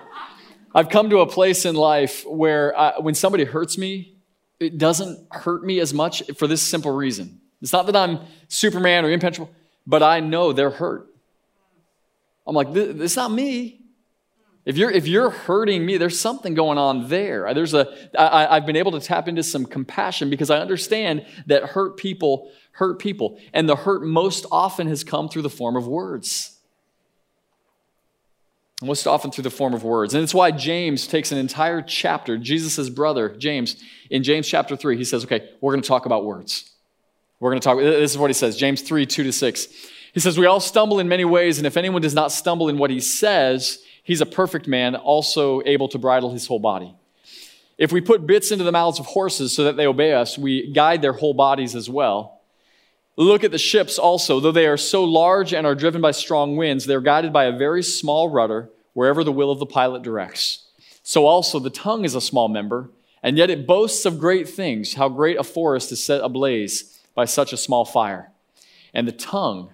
I've 0.76 0.90
come 0.90 1.10
to 1.12 1.20
a 1.20 1.28
place 1.28 1.66
in 1.66 1.76
life 1.76 2.26
where 2.26 2.78
I, 2.78 3.00
when 3.00 3.14
somebody 3.14 3.44
hurts 3.44 3.78
me, 3.78 4.16
it 4.60 4.78
doesn't 4.78 5.28
hurt 5.32 5.64
me 5.64 5.80
as 5.80 5.94
much 5.94 6.24
for 6.38 6.48
this 6.48 6.62
simple 6.62 6.92
reason. 6.92 7.42
It's 7.62 7.74
not 7.74 7.86
that 7.86 7.96
I'm 7.96 8.20
Superman 8.48 9.06
or 9.06 9.12
impenetrable, 9.12 9.54
but 9.86 10.02
I 10.02 10.20
know 10.20 10.52
they're 10.52 10.70
hurt. 10.70 11.08
I'm 12.48 12.56
like, 12.56 12.68
it's 12.72 13.16
not 13.16 13.32
me. 13.32 13.82
If 14.66 14.78
you're, 14.78 14.92
if 14.92 15.08
you're 15.08 15.30
hurting 15.30 15.86
me, 15.86 15.98
there's 15.98 16.20
something 16.20 16.54
going 16.54 16.78
on 16.78 17.10
there. 17.10 17.54
There's 17.54 17.74
a, 17.74 17.88
I, 18.18 18.56
I've 18.56 18.66
been 18.66 18.78
able 18.78 18.94
to 18.94 19.00
tap 19.00 19.28
into 19.28 19.44
some 19.44 19.66
compassion 19.66 20.30
because 20.30 20.50
I 20.50 20.60
understand 20.60 21.26
that 21.48 21.64
hurt 21.64 21.98
people 21.98 22.52
hurt 22.72 22.98
people. 23.00 23.40
And 23.54 23.68
the 23.70 23.76
hurt 23.76 24.04
most 24.04 24.46
often 24.52 24.88
has 24.88 25.04
come 25.04 25.30
through 25.30 25.44
the 25.44 25.50
form 25.50 25.76
of 25.76 25.88
words 25.88 26.53
most 28.84 29.08
often 29.08 29.32
through 29.32 29.44
the 29.44 29.50
form 29.50 29.74
of 29.74 29.84
words. 29.84 30.14
And 30.14 30.24
it's 30.24 30.34
why 30.34 30.52
James 30.52 31.08
takes 31.08 31.32
an 31.32 31.38
entire 31.38 31.82
chapter, 31.82 32.38
Jesus' 32.38 32.90
brother, 32.90 33.30
James, 33.30 33.82
in 34.10 34.24
James 34.24 34.48
chapter 34.48 34.76
3, 34.76 34.98
he 34.98 35.04
says, 35.04 35.24
okay, 35.26 35.50
we're 35.62 35.72
going 35.72 35.82
to 35.82 35.88
talk 35.88 36.06
about 36.06 36.26
words. 36.26 36.70
We're 37.40 37.52
going 37.52 37.62
to 37.62 37.66
talk, 37.66 37.78
this 37.80 38.12
is 38.12 38.18
what 38.18 38.30
he 38.30 38.34
says, 38.34 38.56
James 38.56 38.82
3, 38.82 39.06
2 39.06 39.24
to 39.24 39.34
6. 39.34 39.68
He 40.14 40.20
says, 40.20 40.38
We 40.38 40.46
all 40.46 40.60
stumble 40.60 41.00
in 41.00 41.08
many 41.10 41.26
ways, 41.26 41.58
and 41.58 41.68
if 41.68 41.76
anyone 41.76 42.02
does 42.02 42.14
not 42.14 42.32
stumble 42.32 42.70
in 42.70 42.78
what 42.78 42.92
he 42.92 43.00
says, 43.00 43.80
he's 44.04 44.22
a 44.22 44.26
perfect 44.26 44.68
man, 44.68 44.96
also 44.96 45.62
able 45.66 45.88
to 45.90 45.98
bridle 45.98 46.32
his 46.32 46.48
whole 46.48 46.60
body. 46.60 46.96
If 47.78 47.92
we 47.92 48.00
put 48.00 48.28
bits 48.28 48.52
into 48.52 48.64
the 48.64 48.72
mouths 48.72 49.00
of 49.00 49.08
horses 49.08 49.56
so 49.56 49.64
that 49.64 49.76
they 49.76 49.88
obey 49.88 50.14
us, 50.14 50.38
we 50.38 50.72
guide 50.72 51.02
their 51.02 51.14
whole 51.14 51.34
bodies 51.34 51.76
as 51.76 51.90
well. 51.90 52.42
Look 53.16 53.44
at 53.44 53.52
the 53.52 53.58
ships 53.58 54.00
also. 54.00 54.40
Though 54.40 54.52
they 54.52 54.68
are 54.68 54.78
so 54.78 55.04
large 55.04 55.54
and 55.54 55.68
are 55.68 55.76
driven 55.76 56.02
by 56.02 56.12
strong 56.12 56.58
winds, 56.58 56.86
they're 56.86 57.02
guided 57.02 57.32
by 57.32 57.46
a 57.46 57.58
very 57.58 57.84
small 57.84 58.30
rudder 58.30 58.70
wherever 58.94 59.24
the 59.24 59.32
will 59.32 59.52
of 59.52 59.60
the 59.60 59.66
pilot 59.66 60.02
directs. 60.02 60.68
So 61.04 61.26
also 61.26 61.60
the 61.60 61.70
tongue 61.70 62.06
is 62.06 62.16
a 62.16 62.22
small 62.22 62.48
member, 62.48 62.90
and 63.22 63.38
yet 63.38 63.50
it 63.50 63.68
boasts 63.68 64.06
of 64.06 64.20
great 64.20 64.50
things. 64.50 64.96
How 64.96 65.10
great 65.10 65.38
a 65.38 65.44
forest 65.44 65.92
is 65.92 66.04
set 66.04 66.22
ablaze 66.22 67.00
by 67.14 67.26
such 67.26 67.54
a 67.54 67.58
small 67.58 67.86
fire. 67.86 68.32
And 68.94 69.08
the 69.08 69.12
tongue 69.12 69.72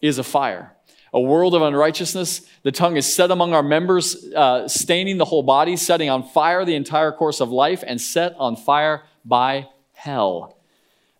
is 0.00 0.18
a 0.18 0.24
fire, 0.24 0.76
a 1.12 1.20
world 1.20 1.54
of 1.54 1.62
unrighteousness. 1.62 2.46
The 2.62 2.72
tongue 2.72 2.96
is 2.96 3.12
set 3.12 3.30
among 3.30 3.52
our 3.52 3.62
members, 3.62 4.32
uh, 4.34 4.68
staining 4.68 5.18
the 5.18 5.24
whole 5.24 5.42
body, 5.42 5.76
setting 5.76 6.10
on 6.10 6.22
fire 6.22 6.64
the 6.64 6.74
entire 6.74 7.12
course 7.12 7.40
of 7.40 7.50
life, 7.50 7.82
and 7.86 8.00
set 8.00 8.34
on 8.38 8.54
fire 8.54 9.02
by 9.24 9.68
hell. 9.92 10.58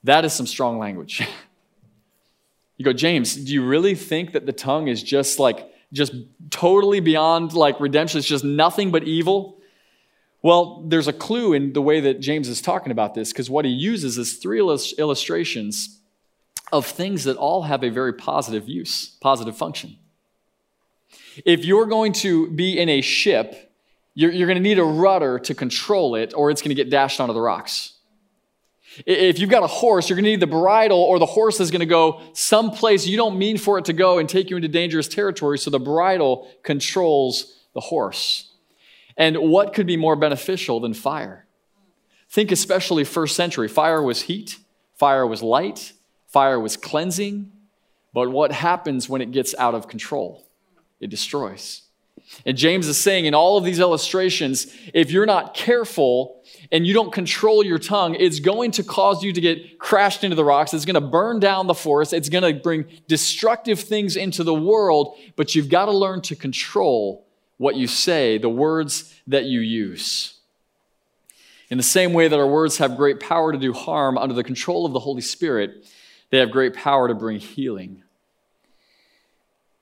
That 0.05 0.25
is 0.25 0.33
some 0.33 0.47
strong 0.47 0.79
language. 0.79 1.27
You 2.77 2.85
go, 2.85 2.93
James, 2.93 3.37
do 3.37 3.53
you 3.53 3.65
really 3.65 3.95
think 3.95 4.33
that 4.33 4.47
the 4.47 4.53
tongue 4.53 4.89
is 4.89 5.03
just 5.03 5.39
like, 5.39 5.71
just 5.93 6.15
totally 6.51 7.01
beyond 7.01 7.53
like 7.53 7.81
redemption? 7.81 8.19
It's 8.19 8.29
just 8.29 8.45
nothing 8.45 8.91
but 8.91 9.05
evil? 9.05 9.59
Well, 10.43 10.85
there's 10.87 11.09
a 11.09 11.13
clue 11.13 11.55
in 11.55 11.73
the 11.73 11.83
way 11.83 12.01
that 12.01 12.21
James 12.21 12.49
is 12.49 12.61
talking 12.61 12.93
about 12.93 13.15
this 13.15 13.33
because 13.33 13.49
what 13.49 13.65
he 13.65 13.71
uses 13.71 14.19
is 14.19 14.35
three 14.35 14.61
illustrations 14.61 16.01
of 16.73 16.85
things 16.85 17.25
that 17.25 17.37
all 17.37 17.63
have 17.63 17.83
a 17.83 17.89
very 17.89 18.13
positive 18.13 18.69
use, 18.69 19.17
positive 19.21 19.57
function. 19.57 19.97
If 21.45 21.65
you're 21.65 21.87
going 21.87 22.13
to 22.15 22.51
be 22.51 22.79
in 22.79 22.89
a 22.89 23.01
ship 23.01 23.67
you're, 24.17 24.33
you're 24.33 24.47
going 24.49 24.57
to 24.57 24.63
need 24.63 24.79
a 24.79 24.85
rudder 24.85 25.39
to 25.41 25.55
control 25.55 26.15
it, 26.17 26.33
or 26.35 26.51
it's 26.51 26.63
going 26.63 26.71
to 26.71 26.75
get 26.75 26.91
dashed 26.91 27.21
onto 27.21 27.35
the 27.35 27.41
rocks. 27.41 27.93
If 29.05 29.39
you've 29.39 29.51
got 29.51 29.63
a 29.63 29.67
horse, 29.67 30.09
you're 30.09 30.17
going 30.17 30.25
to 30.25 30.31
need 30.31 30.41
the 30.41 30.47
bridle, 30.47 30.99
or 30.99 31.19
the 31.19 31.27
horse 31.27 31.61
is 31.61 31.71
going 31.71 31.81
to 31.81 31.87
go 31.87 32.23
someplace 32.33 33.07
you 33.07 33.17
don't 33.17 33.39
mean 33.39 33.59
for 33.59 33.79
it 33.79 33.85
to 33.87 33.93
go 33.93 34.19
and 34.19 34.29
take 34.29 34.49
you 34.49 34.57
into 34.57 34.69
dangerous 34.69 35.09
territory, 35.09 35.59
so 35.59 35.71
the 35.71 35.81
bridle 35.81 36.49
controls 36.63 37.59
the 37.75 37.81
horse. 37.81 38.53
And 39.17 39.37
what 39.37 39.75
could 39.75 39.87
be 39.87 39.97
more 39.97 40.17
beneficial 40.17 40.81
than 40.81 40.95
fire? 40.95 41.47
Think 42.29 42.53
especially 42.53 43.05
first 43.05 43.37
century. 43.37 43.69
Fire 43.69 44.03
was 44.03 44.23
heat, 44.23 44.59
fire 44.95 45.27
was 45.27 45.43
light, 45.43 45.93
fire 46.27 46.61
was 46.61 46.77
cleansing. 46.77 47.53
But 48.13 48.31
what 48.31 48.53
happens 48.53 49.09
when 49.09 49.21
it 49.21 49.31
gets 49.31 49.55
out 49.59 49.75
of 49.75 49.89
control? 49.89 50.47
It 51.01 51.11
destroys. 51.11 51.83
And 52.45 52.57
James 52.57 52.89
is 52.89 53.01
saying 53.01 53.25
in 53.25 53.35
all 53.35 53.57
of 53.57 53.65
these 53.65 53.79
illustrations, 53.79 54.67
if 54.93 55.11
you're 55.11 55.27
not 55.27 55.55
careful 55.55 56.43
and 56.73 56.87
you 56.87 56.93
don't 56.93 57.13
control 57.13 57.65
your 57.65 57.79
tongue, 57.79 58.17
it's 58.17 58.41
going 58.41 58.73
to 58.73 58.83
cause 58.83 59.23
you 59.23 59.33
to 59.33 59.41
get 59.41 59.79
crashed 59.79 60.25
into 60.25 60.37
the 60.37 60.45
rocks. 60.45 60.75
It's 60.75 60.85
going 60.85 60.95
to 60.95 61.01
burn 61.01 61.41
down 61.41 61.67
the 61.67 61.75
forest. 61.75 62.13
It's 62.13 62.29
going 62.29 62.43
to 62.43 62.61
bring 62.61 62.87
destructive 63.09 63.81
things 63.81 64.17
into 64.17 64.43
the 64.43 64.55
world, 64.55 65.17
but 65.37 65.55
you've 65.55 65.69
got 65.69 65.87
to 65.87 65.93
learn 65.93 66.21
to 66.23 66.37
control 66.37 67.27
what 67.59 67.77
you 67.77 67.87
say, 67.87 68.39
the 68.39 68.49
words 68.49 69.15
that 69.27 69.45
you 69.45 69.61
use. 69.61 70.35
In 71.69 71.79
the 71.79 71.85
same 71.85 72.13
way 72.13 72.29
that 72.29 72.39
our 72.39 72.47
words 72.47 72.79
have 72.79 72.97
great 72.97 73.19
power 73.19 73.53
to 73.53 73.59
do 73.59 73.73
harm 73.73 74.19
under 74.19 74.35
the 74.35 74.45
control 74.45 74.87
of 74.87 74.93
the 74.93 75.01
Holy 75.01 75.23
Spirit, 75.23 75.87
they 76.31 76.39
have 76.39 76.51
great 76.51 76.75
power 76.75 77.09
to 77.09 77.15
bring 77.15 77.39
healing. 77.41 78.03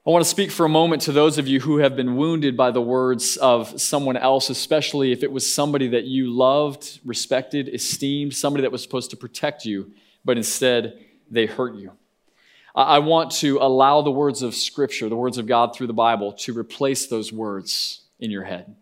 I 0.07 0.11
want 0.11 0.23
to 0.23 0.29
speak 0.29 0.51
for 0.51 0.67
a 0.67 0.69
moment 0.69 1.01
to 1.03 1.13
those 1.13 1.39
of 1.39 1.49
you 1.49 1.61
who 1.61 1.79
have 1.79 1.97
been 1.97 2.17
wounded 2.17 2.59
by 2.59 2.71
the 2.71 2.81
words 2.83 3.39
of 3.39 3.81
someone 3.81 4.19
else, 4.19 4.51
especially 4.51 5.13
if 5.13 5.23
it 5.23 5.33
was 5.33 5.51
somebody 5.51 5.89
that 5.89 6.05
you 6.05 6.31
loved, 6.31 7.01
respected, 7.07 7.71
esteemed, 7.71 8.35
somebody 8.35 8.61
that 8.61 8.71
was 8.71 8.83
supposed 8.83 9.09
to 9.13 9.17
protect 9.17 9.65
you, 9.65 9.93
but 10.23 10.37
instead 10.37 10.99
they 11.31 11.47
hurt 11.47 11.77
you. 11.77 11.93
I 12.75 12.99
want 12.99 13.31
to 13.37 13.57
allow 13.63 14.03
the 14.03 14.11
words 14.11 14.43
of 14.43 14.55
Scripture, 14.55 15.09
the 15.09 15.17
words 15.17 15.39
of 15.39 15.47
God 15.47 15.75
through 15.75 15.87
the 15.87 15.95
Bible, 15.95 16.35
to 16.35 16.53
replace 16.53 17.07
those 17.07 17.33
words 17.33 18.03
in 18.21 18.31
your 18.31 18.45
head. 18.45 18.77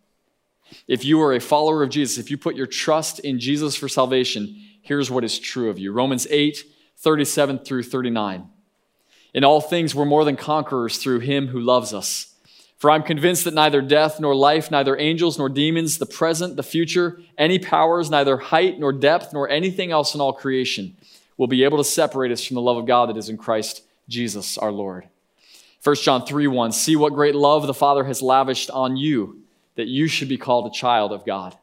If 0.89 1.05
you 1.05 1.23
are 1.23 1.35
a 1.35 1.41
follower 1.41 1.85
of 1.85 1.91
Jesus, 1.91 2.19
if 2.19 2.33
you 2.33 2.37
put 2.37 2.57
your 2.57 2.67
trust 2.67 3.21
in 3.21 3.39
Jesus 3.39 3.77
for 3.77 3.89
salvation, 3.89 4.61
here's 4.81 5.09
what 5.09 5.23
is 5.23 5.39
true 5.39 5.71
of 5.71 5.79
you 5.79 5.93
Romans 5.93 6.27
8, 6.29 6.65
37 6.97 7.61
through 7.61 7.85
39. 7.85 8.49
In 9.35 9.45
all 9.45 9.61
things, 9.61 9.95
we're 9.95 10.05
more 10.05 10.25
than 10.25 10.37
conquerors 10.37 10.99
through 10.99 11.21
him 11.21 11.49
who 11.49 11.61
loves 11.61 11.95
us. 11.95 12.35
For 12.77 12.90
I'm 12.90 13.03
convinced 13.03 13.45
that 13.45 13.55
neither 13.55 13.81
death 13.81 14.18
nor 14.18 14.35
life, 14.35 14.71
neither 14.71 14.99
angels 14.99 15.38
nor 15.38 15.49
demons, 15.49 15.99
the 15.99 16.07
present, 16.07 16.57
the 16.57 16.62
future, 16.64 17.21
any 17.38 17.59
powers, 17.59 18.11
neither 18.11 18.37
height 18.37 18.81
nor 18.81 18.92
depth, 18.92 19.33
nor 19.33 19.49
anything 19.49 19.92
else 19.92 20.14
in 20.14 20.21
all 20.21 20.33
creation 20.33 20.97
will 21.37 21.47
be 21.47 21.64
able 21.64 21.79
to 21.79 21.85
separate 21.85 22.33
us 22.33 22.45
from 22.45 22.57
the 22.57 22.61
love 22.61 22.77
of 22.77 22.87
God 22.87 23.09
that 23.09 23.16
is 23.16 23.29
in 23.29 23.37
Christ 23.37 23.83
Jesus 24.09 24.59
our 24.59 24.73
Lord. 24.73 25.09
1 25.85 25.97
John 25.97 26.27
3 26.27 26.47
1 26.47 26.73
See 26.73 26.97
what 26.97 27.14
great 27.14 27.35
love 27.35 27.66
the 27.66 27.75
Father 27.75 28.05
has 28.05 28.21
lavished 28.21 28.71
on 28.71 28.97
you, 28.97 29.42
that 29.77 29.88
you 29.88 30.09
should 30.09 30.29
be 30.29 30.37
called 30.37 30.66
a 30.66 30.77
child 30.77 31.12
of 31.12 31.25
God. 31.25 31.57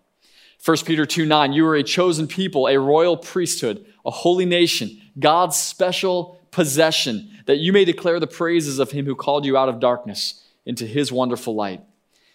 1 0.64 0.78
Peter 0.86 1.06
2 1.06 1.26
9 1.26 1.54
You 1.54 1.66
are 1.68 1.76
a 1.76 1.84
chosen 1.84 2.28
people, 2.28 2.68
a 2.68 2.80
royal 2.80 3.16
priesthood, 3.16 3.86
a 4.06 4.12
holy 4.12 4.46
nation, 4.46 5.02
God's 5.20 5.58
special 5.58 6.39
possession, 6.52 7.30
that 7.46 7.58
you 7.58 7.72
may 7.74 7.86
declare 7.86 8.20
the 8.20 8.28
praises 8.28 8.80
of 8.80 8.92
him 8.92 9.06
who 9.06 9.16
called 9.16 9.46
you 9.46 9.58
out 9.58 9.70
of 9.70 9.80
darkness 9.80 10.44
into 10.66 10.86
his 10.86 11.12
wonderful 11.12 11.56
light. 11.56 11.82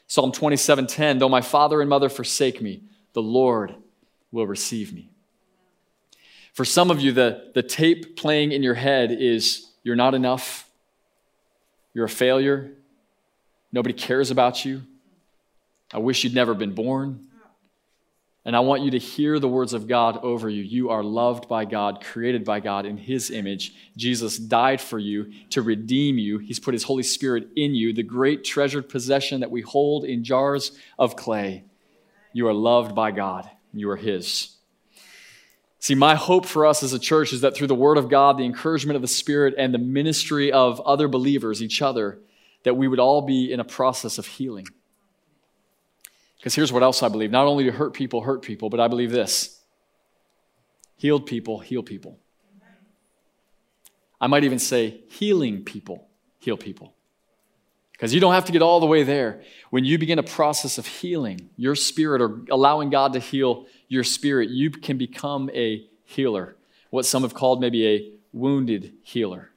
Psalm 0.06 0.32
27 0.32 0.86
10 0.86 1.18
Though 1.18 1.28
my 1.28 1.40
father 1.40 1.80
and 1.80 1.88
mother 1.88 2.08
forsake 2.08 2.60
me, 2.60 2.82
the 3.12 3.22
Lord 3.22 3.74
will 4.32 4.46
receive 4.46 4.92
me. 4.92 5.10
For 6.52 6.64
some 6.64 6.90
of 6.90 7.00
you, 7.00 7.12
the, 7.12 7.50
the 7.54 7.62
tape 7.62 8.16
playing 8.16 8.52
in 8.52 8.62
your 8.62 8.74
head 8.74 9.10
is 9.10 9.70
you're 9.82 9.96
not 9.96 10.14
enough, 10.14 10.68
you're 11.94 12.04
a 12.04 12.08
failure, 12.08 12.72
nobody 13.72 13.92
cares 13.92 14.30
about 14.30 14.64
you. 14.64 14.82
I 15.92 15.98
wish 15.98 16.24
you'd 16.24 16.34
never 16.34 16.54
been 16.54 16.72
born. 16.72 17.26
And 18.46 18.54
I 18.54 18.60
want 18.60 18.82
you 18.82 18.90
to 18.90 18.98
hear 18.98 19.38
the 19.38 19.48
words 19.48 19.72
of 19.72 19.88
God 19.88 20.18
over 20.22 20.50
you. 20.50 20.62
You 20.62 20.90
are 20.90 21.02
loved 21.02 21.48
by 21.48 21.64
God, 21.64 22.04
created 22.04 22.44
by 22.44 22.60
God 22.60 22.84
in 22.84 22.98
His 22.98 23.30
image. 23.30 23.74
Jesus 23.96 24.36
died 24.36 24.82
for 24.82 24.98
you 24.98 25.32
to 25.50 25.62
redeem 25.62 26.18
you. 26.18 26.38
He's 26.38 26.60
put 26.60 26.74
His 26.74 26.84
Holy 26.84 27.02
Spirit 27.02 27.48
in 27.56 27.74
you, 27.74 27.94
the 27.94 28.02
great 28.02 28.44
treasured 28.44 28.90
possession 28.90 29.40
that 29.40 29.50
we 29.50 29.62
hold 29.62 30.04
in 30.04 30.24
jars 30.24 30.72
of 30.98 31.16
clay. 31.16 31.64
You 32.34 32.46
are 32.48 32.52
loved 32.52 32.94
by 32.94 33.12
God, 33.12 33.48
you 33.72 33.88
are 33.88 33.96
His. 33.96 34.50
See, 35.78 35.94
my 35.94 36.14
hope 36.14 36.46
for 36.46 36.66
us 36.66 36.82
as 36.82 36.92
a 36.92 36.98
church 36.98 37.32
is 37.32 37.42
that 37.42 37.54
through 37.54 37.66
the 37.66 37.74
Word 37.74 37.96
of 37.96 38.10
God, 38.10 38.36
the 38.36 38.44
encouragement 38.44 38.96
of 38.96 39.02
the 39.02 39.08
Spirit, 39.08 39.54
and 39.56 39.72
the 39.72 39.78
ministry 39.78 40.52
of 40.52 40.80
other 40.80 41.08
believers, 41.08 41.62
each 41.62 41.80
other, 41.80 42.18
that 42.62 42.76
we 42.76 42.88
would 42.88 43.00
all 43.00 43.22
be 43.22 43.50
in 43.52 43.60
a 43.60 43.64
process 43.64 44.18
of 44.18 44.26
healing. 44.26 44.66
Because 46.44 46.56
here's 46.56 46.70
what 46.70 46.82
else 46.82 47.02
I 47.02 47.08
believe 47.08 47.30
not 47.30 47.46
only 47.46 47.64
do 47.64 47.70
hurt 47.70 47.94
people 47.94 48.20
hurt 48.20 48.42
people, 48.42 48.68
but 48.68 48.78
I 48.78 48.86
believe 48.86 49.10
this 49.10 49.62
healed 50.94 51.24
people 51.24 51.60
heal 51.60 51.82
people. 51.82 52.18
I 54.20 54.26
might 54.26 54.44
even 54.44 54.58
say 54.58 55.00
healing 55.08 55.64
people 55.64 56.06
heal 56.38 56.58
people. 56.58 56.92
Because 57.92 58.12
you 58.12 58.20
don't 58.20 58.34
have 58.34 58.44
to 58.44 58.52
get 58.52 58.60
all 58.60 58.78
the 58.78 58.84
way 58.84 59.04
there. 59.04 59.40
When 59.70 59.86
you 59.86 59.96
begin 59.96 60.18
a 60.18 60.22
process 60.22 60.76
of 60.76 60.86
healing 60.86 61.48
your 61.56 61.74
spirit 61.74 62.20
or 62.20 62.42
allowing 62.50 62.90
God 62.90 63.14
to 63.14 63.20
heal 63.20 63.64
your 63.88 64.04
spirit, 64.04 64.50
you 64.50 64.70
can 64.70 64.98
become 64.98 65.48
a 65.54 65.86
healer. 66.04 66.56
What 66.90 67.06
some 67.06 67.22
have 67.22 67.32
called 67.32 67.62
maybe 67.62 67.88
a 67.88 68.12
wounded 68.34 68.92
healer. 69.02 69.50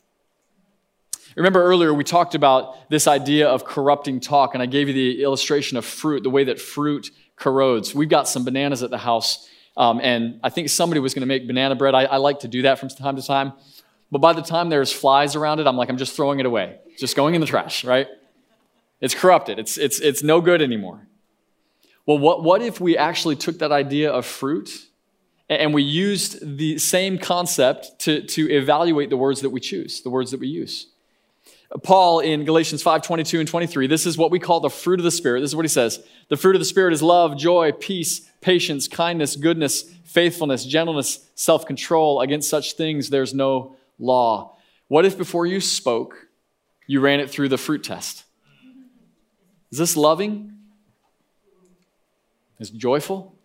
Remember 1.38 1.64
earlier 1.64 1.94
we 1.94 2.04
talked 2.04 2.34
about 2.34 2.90
this 2.90 3.08
idea 3.08 3.48
of 3.48 3.64
corrupting 3.64 4.20
talk, 4.20 4.56
and 4.56 4.64
I 4.64 4.66
gave 4.66 4.88
you 4.88 4.94
the 4.94 5.22
illustration 5.22 5.78
of 5.78 5.86
fruit, 5.86 6.24
the 6.24 6.32
way 6.32 6.46
that 6.46 6.60
fruit 6.60 7.12
corrodes. 7.36 7.94
We've 7.94 8.10
got 8.10 8.28
some 8.28 8.44
bananas 8.44 8.82
at 8.82 8.90
the 8.90 8.98
house, 8.98 9.48
um, 9.78 10.00
and 10.02 10.40
I 10.44 10.50
think 10.50 10.70
somebody 10.70 11.00
was 11.00 11.14
going 11.14 11.22
to 11.22 11.28
make 11.28 11.46
banana 11.46 11.76
bread. 11.76 11.94
I, 11.94 12.06
I 12.06 12.18
like 12.18 12.40
to 12.40 12.48
do 12.48 12.64
that 12.64 12.80
from 12.80 12.90
time 12.90 13.16
to 13.18 13.22
time. 13.22 13.54
But 14.12 14.20
by 14.20 14.34
the 14.34 14.42
time 14.42 14.70
there's 14.70 14.92
flies 14.92 15.36
around 15.36 15.60
it, 15.60 15.68
I'm 15.68 15.78
like, 15.78 15.90
I'm 15.90 15.98
just 15.98 16.16
throwing 16.16 16.40
it 16.40 16.48
away. 16.48 16.80
just 16.98 17.16
going 17.16 17.36
in 17.36 17.42
the 17.42 17.48
trash, 17.48 17.84
right? 17.84 18.08
It's 19.00 19.14
corrupted. 19.14 19.60
It's, 19.60 19.78
it's, 19.78 20.00
it's 20.00 20.24
no 20.24 20.42
good 20.42 20.62
anymore. 20.62 21.08
Well, 22.08 22.18
what, 22.18 22.42
what 22.42 22.64
if 22.64 22.82
we 22.82 22.98
actually 22.98 23.36
took 23.36 23.60
that 23.60 23.72
idea 23.72 24.10
of 24.12 24.26
fruit 24.26 24.88
and 25.50 25.74
we 25.74 25.84
used 25.84 26.58
the 26.58 26.80
same 26.80 27.20
concept 27.20 28.00
to, 28.00 28.24
to 28.24 28.50
evaluate 28.50 29.12
the 29.12 29.18
words 29.18 29.42
that 29.42 29.52
we 29.52 29.60
choose, 29.60 30.02
the 30.02 30.10
words 30.10 30.32
that 30.32 30.40
we 30.40 30.48
use? 30.48 30.88
Paul 31.84 32.22
in 32.22 32.46
Galatians 32.46 32.82
5 32.82 33.02
22 33.02 33.40
and 33.40 33.48
23, 33.48 33.88
this 33.88 34.06
is 34.06 34.18
what 34.18 34.32
we 34.32 34.40
call 34.40 34.62
the 34.62 34.70
fruit 34.70 35.00
of 35.00 35.04
the 35.04 35.12
Spirit. 35.12 35.42
This 35.42 35.52
is 35.52 35.56
what 35.56 35.66
he 35.66 35.70
says 35.70 36.00
The 36.30 36.38
fruit 36.38 36.56
of 36.56 36.62
the 36.62 36.66
Spirit 36.66 36.94
is 36.94 37.04
love, 37.04 37.38
joy, 37.38 37.72
peace, 37.74 38.22
patience, 38.42 38.88
kindness, 38.88 39.36
goodness, 39.36 39.84
faithfulness, 40.06 40.66
gentleness, 40.66 41.30
self 41.36 41.66
control. 41.66 42.22
Against 42.22 42.50
such 42.50 42.74
things, 42.74 43.10
there's 43.10 43.34
no 43.34 43.76
law. 44.00 44.56
What 44.88 45.06
if 45.06 45.18
before 45.18 45.46
you 45.46 45.60
spoke, 45.60 46.28
you 46.88 47.02
ran 47.02 47.20
it 47.20 47.30
through 47.30 47.50
the 47.50 47.58
fruit 47.58 47.84
test? 47.84 48.24
Is 49.70 49.78
this 49.78 49.98
loving? 49.98 50.54
Is 52.60 52.70
joyful? 52.70 53.36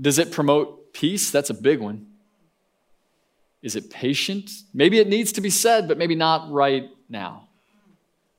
Does 0.00 0.20
it 0.20 0.30
promote 0.30 0.92
peace? 0.92 1.32
That's 1.32 1.50
a 1.50 1.54
big 1.54 1.80
one. 1.80 2.06
Is 3.60 3.74
it 3.74 3.90
patient? 3.90 4.50
Maybe 4.72 5.00
it 5.00 5.08
needs 5.08 5.32
to 5.32 5.40
be 5.40 5.50
said, 5.50 5.88
but 5.88 5.98
maybe 5.98 6.14
not 6.14 6.50
right 6.52 6.88
now? 7.08 7.48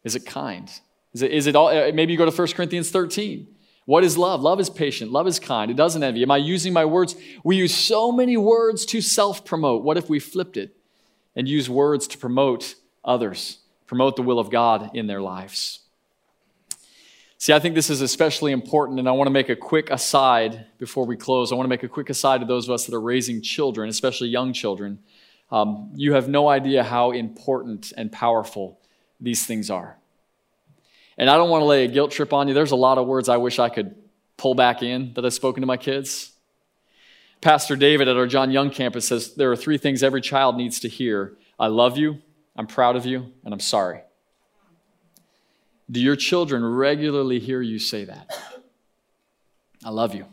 Is 0.04 0.16
it 0.16 0.26
kind? 0.26 0.70
Is 1.14 1.22
it, 1.22 1.32
is 1.32 1.48
it 1.48 1.56
all, 1.56 1.68
uh, 1.68 1.92
maybe 1.94 2.12
you 2.12 2.18
go 2.18 2.30
to 2.30 2.36
1 2.36 2.48
Corinthians 2.50 2.92
13. 2.92 3.48
What 3.86 4.04
is 4.04 4.18
love? 4.18 4.42
Love 4.42 4.60
is 4.60 4.70
patient. 4.70 5.12
Love 5.12 5.26
is 5.28 5.40
kind. 5.40 5.72
It 5.72 5.78
doesn't 5.78 6.04
envy. 6.04 6.22
Am 6.22 6.30
I 6.30 6.38
using 6.38 6.74
my 6.74 6.86
words? 6.86 7.16
We 7.44 7.56
use 7.56 7.74
so 7.74 8.12
many 8.12 8.38
words 8.38 8.86
to 8.88 9.02
self 9.02 9.44
promote. 9.44 9.84
What 9.84 9.98
if 9.98 10.10
we 10.10 10.20
flipped 10.20 10.58
it 10.58 10.76
and 11.36 11.48
use 11.48 11.70
words 11.70 12.08
to 12.10 12.18
promote 12.20 12.76
others, 13.04 13.58
promote 13.88 14.16
the 14.16 14.22
will 14.22 14.38
of 14.38 14.52
God 14.52 14.92
in 14.94 15.08
their 15.08 15.22
lives? 15.22 15.80
See, 17.40 17.54
I 17.54 17.60
think 17.60 17.74
this 17.74 17.90
is 17.90 18.02
especially 18.02 18.52
important, 18.52 19.00
and 19.00 19.10
I 19.10 19.14
want 19.14 19.28
to 19.28 19.32
make 19.32 19.50
a 19.50 19.56
quick 19.56 19.90
aside 19.90 20.68
before 20.78 21.06
we 21.06 21.16
close. 21.16 21.52
I 21.52 21.56
want 21.56 21.66
to 21.66 21.70
make 21.70 21.84
a 21.84 21.88
quick 21.88 22.10
aside 22.10 22.42
to 22.42 22.46
those 22.46 22.68
of 22.68 22.74
us 22.74 22.86
that 22.86 22.94
are 22.94 23.02
raising 23.02 23.42
children, 23.42 23.90
especially 23.90 24.28
young 24.28 24.54
children. 24.54 25.00
Um, 25.52 25.92
you 25.96 26.14
have 26.14 26.30
no 26.30 26.48
idea 26.48 26.84
how 26.84 27.12
important 27.12 27.92
and 27.98 28.12
powerful 28.12 28.80
these 29.20 29.46
things 29.46 29.70
are. 29.70 29.98
And 31.18 31.30
I 31.30 31.36
don't 31.36 31.50
want 31.50 31.62
to 31.62 31.66
lay 31.66 31.86
a 31.86 31.88
guilt 31.88 32.12
trip 32.12 32.32
on 32.34 32.48
you. 32.48 32.54
There's 32.54 32.72
a 32.72 32.78
lot 32.78 32.98
of 32.98 33.08
words 33.08 33.28
I 33.28 33.38
wish 33.38 33.60
I 33.60 33.70
could 33.70 33.96
pull 34.38 34.56
back 34.56 34.82
in 34.82 35.14
that 35.16 35.26
I've 35.26 35.34
spoken 35.34 35.62
to 35.62 35.68
my 35.68 35.78
kids. 35.78 36.32
Pastor 37.42 37.76
David 37.76 38.08
at 38.08 38.18
our 38.18 38.28
John 38.28 38.52
Young 38.52 38.70
campus 38.70 39.08
says 39.08 39.36
there 39.36 39.52
are 39.52 39.56
three 39.56 39.78
things 39.78 40.04
every 40.04 40.22
child 40.22 40.56
needs 40.56 40.80
to 40.82 40.90
hear 40.90 41.38
I 41.60 41.68
love 41.68 41.98
you, 41.98 42.22
I'm 42.56 42.68
proud 42.68 42.96
of 42.96 43.06
you, 43.06 43.34
and 43.44 43.54
I'm 43.54 43.60
sorry. 43.60 44.02
Do 45.92 46.00
your 46.00 46.16
children 46.16 46.64
regularly 46.64 47.40
hear 47.40 47.62
you 47.62 47.80
say 47.80 48.06
that? 48.06 48.32
I 49.84 49.90
love 49.90 50.16
you. 50.16 50.26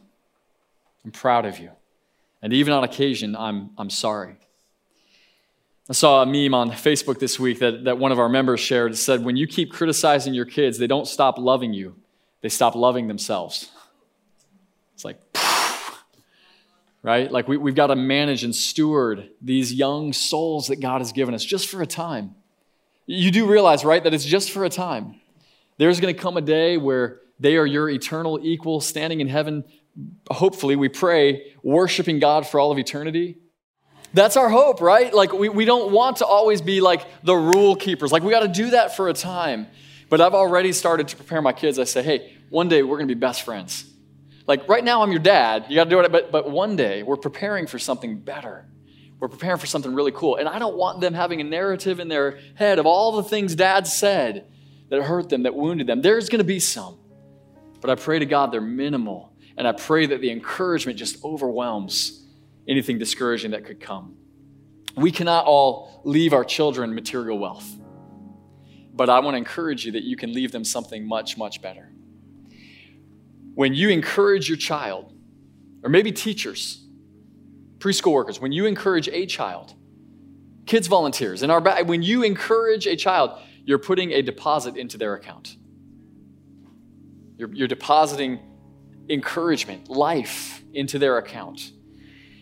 I'm 1.04 1.10
proud 1.10 1.46
of 1.46 1.58
you. 1.58 1.70
And 2.42 2.52
even 2.52 2.72
on 2.72 2.84
occasion, 2.84 3.34
I'm, 3.34 3.70
I'm 3.78 3.90
sorry. 3.90 4.36
I 5.88 5.92
saw 5.92 6.22
a 6.22 6.26
meme 6.26 6.52
on 6.52 6.72
Facebook 6.72 7.20
this 7.20 7.38
week 7.38 7.60
that, 7.60 7.84
that 7.84 7.98
one 7.98 8.10
of 8.10 8.18
our 8.18 8.28
members 8.28 8.58
shared. 8.58 8.92
It 8.92 8.96
said, 8.96 9.24
When 9.24 9.36
you 9.36 9.46
keep 9.46 9.70
criticizing 9.70 10.34
your 10.34 10.44
kids, 10.44 10.78
they 10.78 10.88
don't 10.88 11.06
stop 11.06 11.38
loving 11.38 11.72
you, 11.72 11.94
they 12.40 12.48
stop 12.48 12.74
loving 12.74 13.06
themselves. 13.06 13.70
It's 14.94 15.04
like, 15.04 15.20
right? 17.02 17.30
Like 17.30 17.46
we, 17.46 17.56
we've 17.56 17.74
got 17.74 17.88
to 17.88 17.96
manage 17.96 18.42
and 18.42 18.54
steward 18.54 19.28
these 19.40 19.72
young 19.72 20.12
souls 20.12 20.68
that 20.68 20.80
God 20.80 21.02
has 21.02 21.12
given 21.12 21.34
us 21.34 21.44
just 21.44 21.68
for 21.68 21.82
a 21.82 21.86
time. 21.86 22.34
You 23.04 23.30
do 23.30 23.46
realize, 23.46 23.84
right, 23.84 24.02
that 24.02 24.12
it's 24.12 24.24
just 24.24 24.50
for 24.50 24.64
a 24.64 24.70
time. 24.70 25.20
There's 25.78 26.00
going 26.00 26.12
to 26.12 26.20
come 26.20 26.36
a 26.36 26.40
day 26.40 26.78
where 26.78 27.20
they 27.38 27.56
are 27.56 27.66
your 27.66 27.88
eternal 27.88 28.40
equal 28.42 28.80
standing 28.80 29.20
in 29.20 29.28
heaven, 29.28 29.64
hopefully, 30.30 30.74
we 30.74 30.88
pray, 30.88 31.52
worshiping 31.62 32.18
God 32.18 32.46
for 32.46 32.58
all 32.58 32.72
of 32.72 32.78
eternity. 32.78 33.36
That's 34.16 34.38
our 34.38 34.48
hope, 34.48 34.80
right? 34.80 35.12
Like, 35.12 35.34
we, 35.34 35.50
we 35.50 35.66
don't 35.66 35.92
want 35.92 36.16
to 36.16 36.26
always 36.26 36.62
be 36.62 36.80
like 36.80 37.06
the 37.22 37.34
rule 37.34 37.76
keepers. 37.76 38.10
Like, 38.10 38.22
we 38.22 38.30
got 38.30 38.40
to 38.40 38.48
do 38.48 38.70
that 38.70 38.96
for 38.96 39.10
a 39.10 39.12
time. 39.12 39.66
But 40.08 40.22
I've 40.22 40.32
already 40.32 40.72
started 40.72 41.08
to 41.08 41.16
prepare 41.16 41.42
my 41.42 41.52
kids. 41.52 41.78
I 41.78 41.84
say, 41.84 42.02
hey, 42.02 42.34
one 42.48 42.68
day 42.68 42.82
we're 42.82 42.96
going 42.96 43.08
to 43.08 43.14
be 43.14 43.20
best 43.20 43.42
friends. 43.42 43.84
Like, 44.46 44.70
right 44.70 44.82
now 44.82 45.02
I'm 45.02 45.10
your 45.10 45.20
dad. 45.20 45.66
You 45.68 45.74
got 45.74 45.84
to 45.84 45.90
do 45.90 46.00
it. 46.00 46.10
But, 46.10 46.32
but 46.32 46.50
one 46.50 46.76
day 46.76 47.02
we're 47.02 47.18
preparing 47.18 47.66
for 47.66 47.78
something 47.78 48.18
better. 48.18 48.64
We're 49.20 49.28
preparing 49.28 49.58
for 49.58 49.66
something 49.66 49.94
really 49.94 50.12
cool. 50.12 50.36
And 50.36 50.48
I 50.48 50.58
don't 50.58 50.78
want 50.78 51.02
them 51.02 51.12
having 51.12 51.42
a 51.42 51.44
narrative 51.44 52.00
in 52.00 52.08
their 52.08 52.38
head 52.54 52.78
of 52.78 52.86
all 52.86 53.16
the 53.16 53.22
things 53.22 53.54
dad 53.54 53.86
said 53.86 54.46
that 54.88 55.02
hurt 55.02 55.28
them, 55.28 55.42
that 55.42 55.54
wounded 55.54 55.88
them. 55.88 56.00
There's 56.00 56.30
going 56.30 56.38
to 56.38 56.44
be 56.44 56.58
some. 56.58 56.96
But 57.82 57.90
I 57.90 57.96
pray 57.96 58.18
to 58.18 58.26
God 58.26 58.50
they're 58.50 58.62
minimal. 58.62 59.34
And 59.58 59.68
I 59.68 59.72
pray 59.72 60.06
that 60.06 60.22
the 60.22 60.30
encouragement 60.30 60.98
just 60.98 61.22
overwhelms 61.22 62.22
anything 62.68 62.98
discouraging 62.98 63.52
that 63.52 63.64
could 63.64 63.80
come. 63.80 64.16
We 64.96 65.12
cannot 65.12 65.44
all 65.44 66.00
leave 66.04 66.32
our 66.32 66.44
children 66.44 66.94
material 66.94 67.38
wealth, 67.38 67.70
but 68.94 69.08
I 69.08 69.20
want 69.20 69.34
to 69.34 69.38
encourage 69.38 69.84
you 69.84 69.92
that 69.92 70.04
you 70.04 70.16
can 70.16 70.32
leave 70.32 70.52
them 70.52 70.64
something 70.64 71.06
much, 71.06 71.36
much 71.36 71.60
better. 71.60 71.92
When 73.54 73.74
you 73.74 73.90
encourage 73.90 74.48
your 74.48 74.58
child, 74.58 75.12
or 75.82 75.90
maybe 75.90 76.12
teachers, 76.12 76.84
preschool 77.78 78.12
workers, 78.12 78.40
when 78.40 78.52
you 78.52 78.66
encourage 78.66 79.08
a 79.08 79.26
child, 79.26 79.74
kids 80.64 80.88
volunteers, 80.88 81.42
in 81.42 81.50
our 81.50 81.60
back, 81.60 81.86
when 81.86 82.02
you 82.02 82.22
encourage 82.22 82.86
a 82.86 82.96
child, 82.96 83.38
you're 83.64 83.78
putting 83.78 84.12
a 84.12 84.22
deposit 84.22 84.76
into 84.76 84.96
their 84.96 85.14
account. 85.14 85.56
You're, 87.36 87.52
you're 87.52 87.68
depositing 87.68 88.40
encouragement, 89.08 89.90
life 89.90 90.62
into 90.72 90.98
their 90.98 91.18
account. 91.18 91.72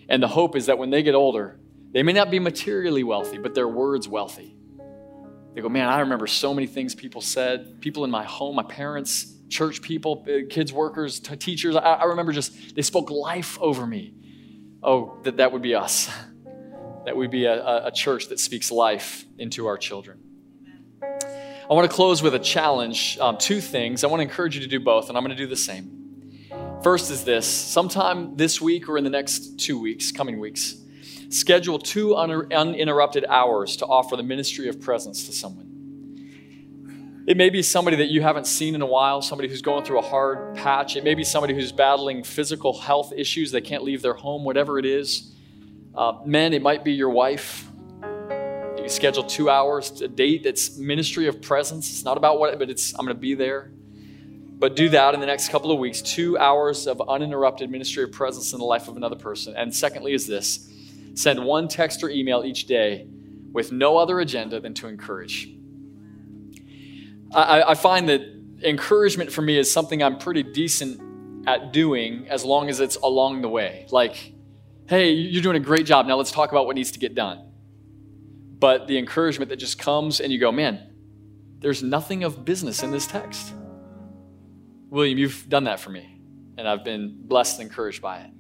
And 0.09 0.23
the 0.23 0.29
hope 0.29 0.57
is 0.57 0.67
that 0.67 0.79
when 0.79 0.91
they 0.91 1.03
get 1.03 1.15
older, 1.15 1.59
they 1.93 2.03
may 2.03 2.13
not 2.13 2.31
be 2.31 2.39
materially 2.39 3.05
wealthy, 3.05 3.39
but 3.39 3.55
their 3.55 3.69
words 3.69 4.09
wealthy. 4.09 4.57
They 5.55 5.61
go, 5.61 5.69
man, 5.69 5.89
I 5.89 6.01
remember 6.01 6.27
so 6.27 6.53
many 6.53 6.67
things 6.67 6.95
people 6.95 7.21
said, 7.21 7.81
people 7.81 8.05
in 8.05 8.11
my 8.11 8.25
home, 8.25 8.57
my 8.57 8.65
parents, 8.65 9.33
church 9.49 9.81
people, 9.83 10.27
uh, 10.29 10.49
kids, 10.51 10.73
workers, 10.73 11.21
t- 11.21 11.37
teachers. 11.37 11.77
I, 11.77 11.81
I 11.81 12.05
remember 12.05 12.33
just, 12.33 12.75
they 12.75 12.83
spoke 12.83 13.11
life 13.11 13.57
over 13.61 13.87
me. 13.87 14.15
Oh, 14.83 15.19
that, 15.23 15.37
that 15.37 15.53
would 15.53 15.63
be 15.63 15.75
us. 15.75 16.11
That 17.05 17.19
would 17.19 17.31
be 17.31 17.45
a, 17.45 17.89
a 17.89 17.93
church 17.93 18.29
that 18.29 18.41
speaks 18.41 18.71
life 18.71 19.27
into 19.37 19.67
our 19.67 19.77
children. 19.77 20.21
I 21.03 21.75
want 21.75 21.87
to 21.91 21.95
close 21.95 22.23
with 22.23 22.35
a 22.35 22.39
challenge, 22.39 23.19
um, 23.19 23.37
two 23.37 23.61
things. 23.61 24.05
I 24.05 24.07
want 24.07 24.21
to 24.21 24.23
encourage 24.23 24.55
you 24.55 24.63
to 24.63 24.67
do 24.67 24.81
both, 24.81 25.11
and 25.11 25.19
I'm 25.19 25.23
going 25.23 25.37
to 25.37 25.43
do 25.43 25.47
the 25.47 25.55
same. 25.55 26.04
First 26.85 27.11
is 27.11 27.25
this 27.25 27.47
sometime 27.47 28.37
this 28.37 28.61
week 28.61 28.91
or 28.91 28.99
in 28.99 29.05
the 29.05 29.11
next 29.11 29.59
two 29.59 29.81
weeks, 29.81 30.13
coming 30.13 30.39
weeks, 30.39 30.77
schedule 31.31 31.79
two 31.79 32.15
un- 32.15 32.53
uninterrupted 32.53 33.25
hours 33.27 33.79
to 33.79 33.87
offer 33.87 34.17
the 34.17 34.23
ministry 34.23 34.69
of 34.69 34.83
presence 34.83 35.25
to 35.25 35.33
someone. 35.33 37.25
It 37.27 37.39
may 37.39 37.49
be 37.49 37.63
somebody 37.63 37.97
that 37.97 38.09
you 38.09 38.21
haven't 38.21 38.47
seen 38.47 38.75
in 38.75 38.83
a 38.83 38.87
while, 38.87 39.23
somebody 39.23 39.49
who's 39.49 39.63
going 39.63 39.87
through 39.87 40.01
a 40.01 40.03
hard 40.03 40.57
patch. 40.57 40.95
It 40.95 41.05
may 41.05 41.15
be 41.15 41.25
somebody 41.25 41.55
who's 41.55 41.73
battling 41.73 42.23
physical 42.23 42.79
health 42.79 43.15
issues, 43.17 43.51
they 43.51 43.63
can't 43.63 43.83
leave 43.83 44.03
their 44.03 44.13
home, 44.13 44.45
whatever 44.45 44.79
it 44.79 44.85
is. 44.85 45.33
Uh, 45.95 46.19
men, 46.27 46.53
it 46.53 46.61
might 46.61 46.85
be 46.85 46.93
your 46.93 47.09
wife. 47.09 47.67
You 48.03 48.91
schedule 48.91 49.25
two 49.25 49.49
hours, 49.49 50.03
a 50.03 50.09
date 50.09 50.43
that's 50.43 50.77
ministry 50.77 51.29
of 51.29 51.41
presence. 51.41 51.89
It's 51.89 52.05
not 52.05 52.19
about 52.19 52.39
what, 52.39 52.59
but 52.59 52.69
it's 52.69 52.93
I'm 52.93 53.07
going 53.07 53.17
to 53.17 53.21
be 53.23 53.33
there. 53.33 53.71
But 54.65 54.77
do 54.77 54.89
that 54.89 55.13
in 55.13 55.21
the 55.21 55.27
next 55.27 55.51
couple 55.51 55.73
of 55.73 55.79
weeks 55.79 56.01
two 56.01 56.39
hours 56.39 56.87
of 56.87 56.99
uninterrupted 57.07 57.71
ministry 57.71 58.03
of 58.03 58.13
presence 58.13 58.55
in 58.55 58.59
the 58.59 58.65
life 58.65 58.89
of 58.89 58.97
another 58.97 59.15
person. 59.15 59.55
And 59.55 59.77
secondly, 59.77 60.15
is 60.15 60.27
this 60.27 60.73
send 61.13 61.45
one 61.45 61.69
text 61.69 62.03
or 62.03 62.09
email 62.09 62.43
each 62.43 62.67
day 62.67 63.07
with 63.53 63.73
no 63.73 63.99
other 63.99 64.21
agenda 64.21 64.61
than 64.61 64.73
to 64.73 64.89
encourage. 64.89 65.51
I, 67.35 67.63
I 67.65 67.75
find 67.75 68.09
that 68.09 68.23
encouragement 68.63 69.31
for 69.31 69.43
me 69.43 69.59
is 69.59 69.71
something 69.71 70.03
I'm 70.03 70.17
pretty 70.17 70.43
decent 70.43 71.47
at 71.47 71.75
doing 71.75 72.27
as 72.31 72.43
long 72.43 72.71
as 72.71 72.81
it's 72.81 72.97
along 72.97 73.43
the 73.43 73.51
way. 73.51 73.87
Like, 73.91 74.33
hey, 74.89 75.11
you're 75.11 75.43
doing 75.43 75.57
a 75.57 75.61
great 75.61 75.85
job. 75.85 76.07
Now 76.07 76.17
let's 76.17 76.33
talk 76.33 76.53
about 76.53 76.65
what 76.65 76.75
needs 76.75 76.93
to 76.93 76.99
get 76.99 77.15
done. 77.15 77.53
But 78.59 78.87
the 78.87 78.97
encouragement 78.97 79.51
that 79.51 79.57
just 79.59 79.79
comes 79.79 80.21
and 80.21 80.33
you 80.33 80.41
go, 80.41 80.51
man, 80.51 80.91
there's 81.59 81.83
nothing 81.83 82.25
of 82.25 82.47
business 82.47 82.83
in 82.83 82.93
this 82.93 83.07
text. 83.07 83.53
William, 84.95 85.19
you've 85.19 85.49
done 85.49 85.65
that 85.65 85.81
for 85.81 85.91
me, 85.91 86.21
and 86.57 86.69
I've 86.69 86.85
been 86.85 87.17
blessed 87.27 87.59
and 87.59 87.69
encouraged 87.69 88.01
by 88.01 88.19
it. 88.19 88.31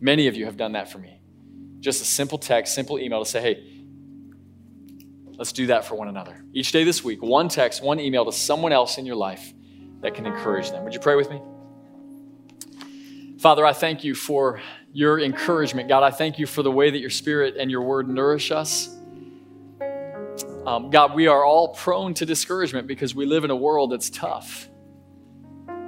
Many 0.00 0.28
of 0.28 0.36
you 0.36 0.44
have 0.44 0.56
done 0.56 0.72
that 0.72 0.92
for 0.92 0.98
me. 0.98 1.20
Just 1.80 2.00
a 2.00 2.04
simple 2.04 2.38
text, 2.38 2.72
simple 2.72 3.00
email 3.00 3.24
to 3.24 3.28
say, 3.28 3.40
hey, 3.40 3.84
let's 5.32 5.50
do 5.50 5.66
that 5.66 5.84
for 5.84 5.96
one 5.96 6.06
another. 6.06 6.44
Each 6.52 6.70
day 6.70 6.84
this 6.84 7.02
week, 7.02 7.20
one 7.20 7.48
text, 7.48 7.82
one 7.82 7.98
email 7.98 8.24
to 8.24 8.30
someone 8.30 8.70
else 8.70 8.96
in 8.98 9.06
your 9.06 9.16
life 9.16 9.52
that 10.00 10.14
can 10.14 10.24
encourage 10.24 10.70
them. 10.70 10.84
Would 10.84 10.94
you 10.94 11.00
pray 11.00 11.16
with 11.16 11.30
me? 11.30 11.42
Father, 13.40 13.66
I 13.66 13.72
thank 13.72 14.04
you 14.04 14.14
for 14.14 14.60
your 14.92 15.18
encouragement. 15.18 15.88
God, 15.88 16.04
I 16.04 16.12
thank 16.12 16.38
you 16.38 16.46
for 16.46 16.62
the 16.62 16.70
way 16.70 16.90
that 16.90 17.00
your 17.00 17.10
spirit 17.10 17.56
and 17.58 17.72
your 17.72 17.82
word 17.82 18.08
nourish 18.08 18.52
us. 18.52 18.88
Um, 20.64 20.90
God, 20.90 21.16
we 21.16 21.26
are 21.26 21.44
all 21.44 21.74
prone 21.74 22.14
to 22.14 22.24
discouragement 22.24 22.86
because 22.86 23.16
we 23.16 23.26
live 23.26 23.42
in 23.42 23.50
a 23.50 23.56
world 23.56 23.90
that's 23.90 24.10
tough 24.10 24.68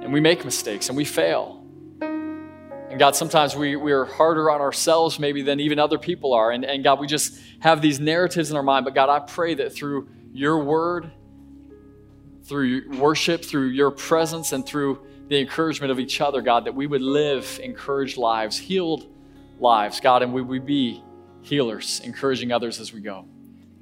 and 0.01 0.11
we 0.11 0.19
make 0.19 0.43
mistakes 0.43 0.89
and 0.89 0.97
we 0.97 1.05
fail. 1.05 1.63
And 2.01 2.99
God, 2.99 3.15
sometimes 3.15 3.55
we, 3.55 3.77
we 3.77 3.93
are 3.93 4.03
harder 4.03 4.51
on 4.51 4.59
ourselves 4.59 5.17
maybe 5.17 5.43
than 5.43 5.61
even 5.61 5.79
other 5.79 5.97
people 5.97 6.33
are. 6.33 6.51
And, 6.51 6.65
and 6.65 6.83
God, 6.83 6.99
we 6.99 7.07
just 7.07 7.39
have 7.59 7.81
these 7.81 8.01
narratives 8.01 8.51
in 8.51 8.57
our 8.57 8.63
mind. 8.63 8.83
But 8.83 8.95
God, 8.95 9.09
I 9.09 9.19
pray 9.19 9.53
that 9.55 9.73
through 9.73 10.09
your 10.33 10.61
word, 10.63 11.09
through 12.43 12.97
worship, 12.97 13.45
through 13.45 13.67
your 13.67 13.91
presence, 13.91 14.51
and 14.51 14.65
through 14.65 14.99
the 15.29 15.39
encouragement 15.39 15.91
of 15.91 15.99
each 15.99 16.19
other, 16.19 16.41
God, 16.41 16.65
that 16.65 16.75
we 16.75 16.85
would 16.85 17.01
live 17.01 17.61
encouraged 17.63 18.17
lives, 18.17 18.57
healed 18.57 19.07
lives, 19.57 20.01
God, 20.01 20.21
and 20.21 20.33
we 20.33 20.41
would 20.41 20.65
be 20.65 21.01
healers, 21.41 22.01
encouraging 22.03 22.51
others 22.51 22.81
as 22.81 22.91
we 22.91 22.99
go. 22.99 23.25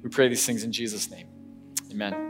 We 0.02 0.10
pray 0.10 0.28
these 0.28 0.46
things 0.46 0.62
in 0.62 0.70
Jesus' 0.70 1.10
name. 1.10 1.26
Amen. 1.90 2.29